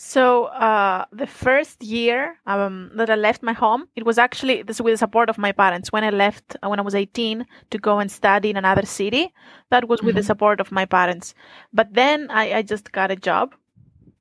So 0.00 0.44
uh, 0.44 1.06
the 1.10 1.26
first 1.26 1.82
year 1.82 2.36
um, 2.46 2.92
that 2.94 3.10
I 3.10 3.16
left 3.16 3.42
my 3.42 3.52
home, 3.52 3.88
it 3.96 4.06
was 4.06 4.16
actually 4.16 4.62
this 4.62 4.80
with 4.80 4.94
the 4.94 4.98
support 4.98 5.28
of 5.28 5.38
my 5.38 5.50
parents. 5.50 5.90
When 5.90 6.04
I 6.04 6.10
left 6.10 6.56
uh, 6.62 6.68
when 6.68 6.78
I 6.78 6.82
was 6.82 6.94
18 6.94 7.44
to 7.70 7.78
go 7.78 7.98
and 7.98 8.10
study 8.10 8.50
in 8.50 8.56
another 8.56 8.86
city, 8.86 9.34
that 9.70 9.88
was 9.88 10.00
with 10.00 10.10
mm-hmm. 10.10 10.18
the 10.18 10.22
support 10.22 10.60
of 10.60 10.70
my 10.70 10.84
parents. 10.84 11.34
But 11.72 11.94
then 11.94 12.30
I, 12.30 12.58
I 12.58 12.62
just 12.62 12.92
got 12.92 13.10
a 13.10 13.16
job. 13.16 13.56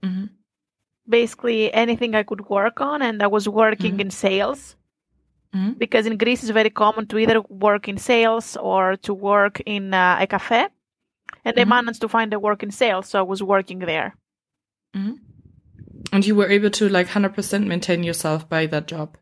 Mm-hmm. 0.01 0.25
Basically 1.07 1.71
anything 1.71 2.15
I 2.15 2.23
could 2.23 2.49
work 2.49 2.81
on, 2.81 3.03
and 3.03 3.21
I 3.21 3.27
was 3.27 3.47
working 3.47 3.93
mm-hmm. 3.93 4.01
in 4.01 4.09
sales. 4.09 4.75
Mm-hmm. 5.53 5.73
Because 5.73 6.07
in 6.07 6.17
Greece 6.17 6.41
it's 6.41 6.49
very 6.49 6.71
common 6.71 7.05
to 7.07 7.19
either 7.19 7.41
work 7.49 7.87
in 7.87 7.99
sales 7.99 8.57
or 8.57 8.97
to 8.97 9.13
work 9.13 9.61
in 9.67 9.93
uh, 9.93 10.17
a 10.19 10.25
cafe 10.25 10.69
and 11.45 11.55
mm-hmm. 11.55 11.73
I 11.73 11.75
managed 11.75 12.01
to 12.01 12.09
find 12.09 12.33
a 12.33 12.39
work 12.39 12.63
in 12.63 12.71
sales, 12.71 13.09
so 13.09 13.19
I 13.19 13.23
was 13.23 13.41
working 13.41 13.79
there. 13.79 14.15
Mm-hmm. 14.95 15.13
And 16.11 16.25
you 16.25 16.35
were 16.35 16.49
able 16.49 16.69
to 16.71 16.89
like 16.89 17.07
100% 17.07 17.65
maintain 17.65 18.03
yourself 18.03 18.47
by 18.47 18.65
that 18.67 18.87
job. 18.87 19.17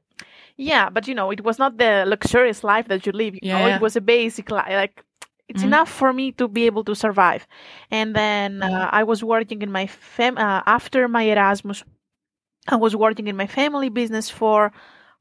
Yeah, 0.57 0.89
but 0.89 1.07
you 1.07 1.15
know, 1.15 1.31
it 1.31 1.43
was 1.43 1.59
not 1.59 1.77
the 1.77 2.05
luxurious 2.07 2.63
life 2.63 2.87
that 2.87 3.05
you 3.05 3.11
live. 3.11 3.33
You 3.35 3.41
yeah, 3.43 3.59
know, 3.59 3.67
yeah. 3.67 3.75
it 3.75 3.81
was 3.81 3.95
a 3.95 4.01
basic 4.01 4.51
life. 4.51 4.69
Like 4.69 5.03
it's 5.47 5.59
mm-hmm. 5.59 5.67
enough 5.67 5.91
for 5.91 6.13
me 6.13 6.31
to 6.33 6.47
be 6.47 6.65
able 6.65 6.83
to 6.85 6.95
survive. 6.95 7.45
And 7.91 8.15
then 8.15 8.63
uh, 8.63 8.89
I 8.91 9.03
was 9.03 9.23
working 9.23 9.61
in 9.61 9.71
my 9.71 9.87
fam 9.87 10.37
uh, 10.37 10.61
after 10.65 11.07
my 11.07 11.23
Erasmus. 11.23 11.83
I 12.67 12.77
was 12.77 12.95
working 12.95 13.27
in 13.27 13.35
my 13.35 13.47
family 13.47 13.89
business 13.89 14.29
for 14.29 14.71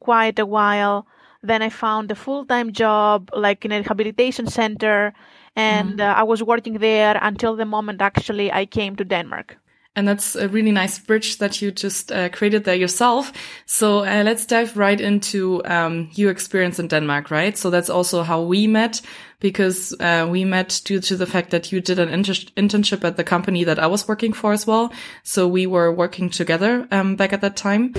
quite 0.00 0.38
a 0.38 0.46
while. 0.46 1.06
Then 1.42 1.60
I 1.60 1.68
found 1.68 2.10
a 2.10 2.14
full 2.14 2.46
time 2.46 2.72
job, 2.72 3.30
like 3.34 3.64
in 3.64 3.72
a 3.72 3.80
rehabilitation 3.80 4.46
center, 4.46 5.12
and 5.56 5.98
mm-hmm. 5.98 6.00
uh, 6.00 6.20
I 6.20 6.22
was 6.22 6.42
working 6.42 6.78
there 6.78 7.18
until 7.20 7.56
the 7.56 7.64
moment 7.64 8.02
actually 8.02 8.52
I 8.52 8.66
came 8.66 8.96
to 8.96 9.04
Denmark. 9.04 9.56
And 9.96 10.08
that's 10.08 10.34
a 10.34 10.48
really 10.48 10.72
nice 10.72 10.98
bridge 10.98 11.38
that 11.38 11.62
you 11.62 11.70
just 11.70 12.10
uh, 12.10 12.28
created 12.28 12.64
there 12.64 12.74
yourself. 12.74 13.32
So 13.64 14.00
uh, 14.00 14.24
let's 14.24 14.44
dive 14.44 14.76
right 14.76 15.00
into 15.00 15.62
um, 15.66 16.10
your 16.14 16.32
experience 16.32 16.80
in 16.80 16.88
Denmark, 16.88 17.30
right? 17.30 17.56
So 17.56 17.70
that's 17.70 17.88
also 17.88 18.24
how 18.24 18.42
we 18.42 18.66
met 18.66 19.00
because 19.38 19.94
uh, 20.00 20.26
we 20.28 20.44
met 20.44 20.80
due 20.84 21.00
to 21.00 21.16
the 21.16 21.26
fact 21.26 21.50
that 21.50 21.70
you 21.70 21.80
did 21.80 22.00
an 22.00 22.08
inter 22.08 22.32
internship 22.56 23.04
at 23.04 23.16
the 23.16 23.24
company 23.24 23.62
that 23.64 23.78
I 23.78 23.86
was 23.86 24.08
working 24.08 24.32
for 24.32 24.52
as 24.52 24.66
well. 24.66 24.92
So 25.22 25.46
we 25.46 25.66
were 25.66 25.92
working 25.92 26.28
together 26.28 26.88
um, 26.90 27.14
back 27.14 27.32
at 27.32 27.40
that 27.42 27.56
time. 27.56 27.92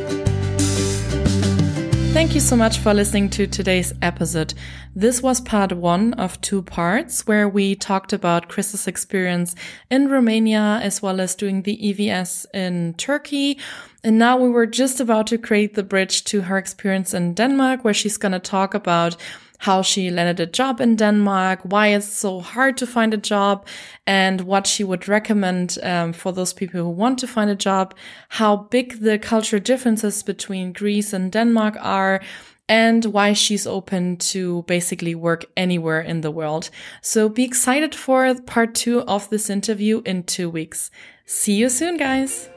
Thank 2.16 2.34
you 2.34 2.40
so 2.40 2.56
much 2.56 2.78
for 2.78 2.94
listening 2.94 3.30
to 3.32 3.46
today's 3.46 3.92
episode. 4.02 4.54
This 4.96 5.22
was 5.22 5.42
part 5.42 5.74
one 5.74 6.14
of 6.14 6.40
two 6.40 6.62
parts 6.62 7.28
where 7.28 7.50
we 7.50 7.76
talked 7.76 8.14
about 8.14 8.48
Chrysa's 8.48 8.88
experience 8.88 9.54
in 9.92 10.08
Romania 10.08 10.80
as 10.82 11.02
well 11.02 11.20
as 11.20 11.36
doing 11.36 11.64
the 11.64 11.78
EVS 11.78 12.46
in 12.54 12.94
Turkey. 12.94 13.60
And 14.02 14.18
now 14.18 14.38
we 14.38 14.48
were 14.48 14.66
just 14.66 15.02
about 15.02 15.28
to 15.28 15.38
create 15.38 15.74
the 15.74 15.84
bridge 15.84 16.24
to 16.26 16.44
her 16.44 16.58
experience 16.58 17.14
in 17.14 17.34
Denmark 17.34 17.84
where 17.84 17.94
she's 17.94 18.16
going 18.16 18.32
to 18.32 18.40
talk 18.40 18.74
about 18.74 19.18
how 19.60 19.82
she 19.82 20.10
landed 20.10 20.40
a 20.40 20.46
job 20.52 20.82
in 20.82 20.96
Denmark, 20.96 21.62
why 21.64 21.88
it's 21.88 22.08
so 22.08 22.40
hard 22.40 22.78
to 22.78 22.88
find 22.88 23.14
a 23.14 23.18
job, 23.18 23.66
and 24.06 24.42
what 24.42 24.68
she 24.68 24.84
would 24.84 25.08
recommend 25.08 25.78
um, 25.84 26.14
for 26.14 26.32
those 26.32 26.54
people 26.54 26.82
who 26.82 26.90
want 26.90 27.20
to 27.20 27.28
find 27.28 27.50
a 27.50 27.56
job, 27.56 27.94
how 28.30 28.56
big 28.56 29.02
the 29.02 29.18
cultural 29.20 29.62
differences 29.62 30.24
between 30.24 30.74
Greece 30.74 31.14
and 31.14 31.32
Denmark 31.32 31.76
are, 31.80 32.22
and 32.68 33.06
why 33.06 33.34
she's 33.34 33.68
open 33.68 34.18
to 34.18 34.64
basically 34.64 35.14
work 35.14 35.46
anywhere 35.56 36.02
in 36.02 36.22
the 36.22 36.32
world. 36.32 36.70
So 37.02 37.30
be 37.30 37.44
excited 37.44 37.94
for 37.94 38.34
part 38.42 38.74
two 38.74 39.02
of 39.02 39.30
this 39.30 39.50
interview 39.50 40.02
in 40.06 40.24
two 40.24 40.50
weeks. 40.50 40.90
See 41.26 41.54
you 41.54 41.70
soon, 41.70 41.98
guys. 41.98 42.50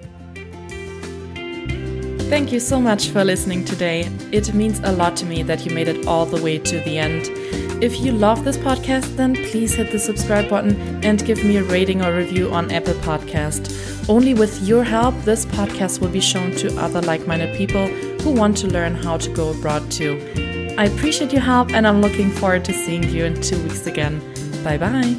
Thank 2.29 2.53
you 2.53 2.61
so 2.61 2.79
much 2.79 3.09
for 3.09 3.25
listening 3.25 3.65
today. 3.65 4.11
It 4.33 4.53
means 4.53 4.81
a 4.81 4.93
lot 4.93 5.17
to 5.17 5.25
me 5.25 5.43
that 5.45 5.65
you 5.65 5.75
made 5.75 5.89
it 5.89 6.07
all 6.07 6.27
the 6.27 6.43
way 6.43 6.59
to 6.59 6.81
the 6.81 6.99
end. 6.99 7.31
If 7.83 8.01
you 8.01 8.13
love 8.13 8.45
this 8.45 8.59
podcast, 8.59 9.17
then 9.17 9.35
please 9.35 9.73
hit 9.73 9.91
the 9.93 9.99
subscribe 9.99 10.51
button 10.51 11.03
and 11.03 11.25
give 11.25 11.43
me 11.43 11.57
a 11.57 11.65
rating 11.65 12.05
or 12.05 12.15
review 12.15 12.51
on 12.53 12.71
Apple 12.71 12.95
Podcast. 12.95 13.73
Only 14.11 14.35
with 14.35 14.61
your 14.63 14.85
help, 14.85 15.15
this 15.23 15.47
podcast 15.47 16.01
will 16.01 16.11
be 16.11 16.21
shown 16.21 16.51
to 16.57 16.77
other 16.79 17.01
like-minded 17.01 17.57
people 17.57 17.87
who 18.23 18.33
want 18.33 18.59
to 18.59 18.67
learn 18.67 18.95
how 18.95 19.17
to 19.17 19.31
go 19.31 19.51
abroad 19.51 19.91
too. 19.91 20.21
I 20.77 20.85
appreciate 20.85 21.33
your 21.33 21.43
help 21.43 21.73
and 21.73 21.87
I'm 21.87 22.03
looking 22.03 22.31
forward 22.31 22.65
to 22.67 22.75
seeing 22.75 23.05
you 23.05 23.25
in 23.25 23.41
two 23.41 23.63
weeks 23.63 23.87
again. 23.87 24.21
Bye 24.63 24.77
bye. 24.77 25.17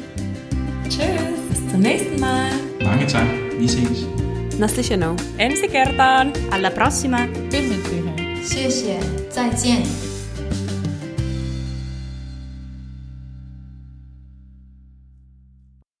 Tschüss. 0.88 1.40
Bis 1.48 1.70
zum 1.72 1.80
nächsten 1.80 2.20
Mal. 2.20 2.52
Mange 2.84 3.06
tak. 3.06 3.26
Vi 3.58 3.66
ses 3.66 4.19
naslyšenou. 4.60 5.16
Ensi 5.38 5.68
kertaan. 5.68 6.32
Alla 6.50 6.70
prossima. 6.70 7.18
Tschüss. 8.44 10.09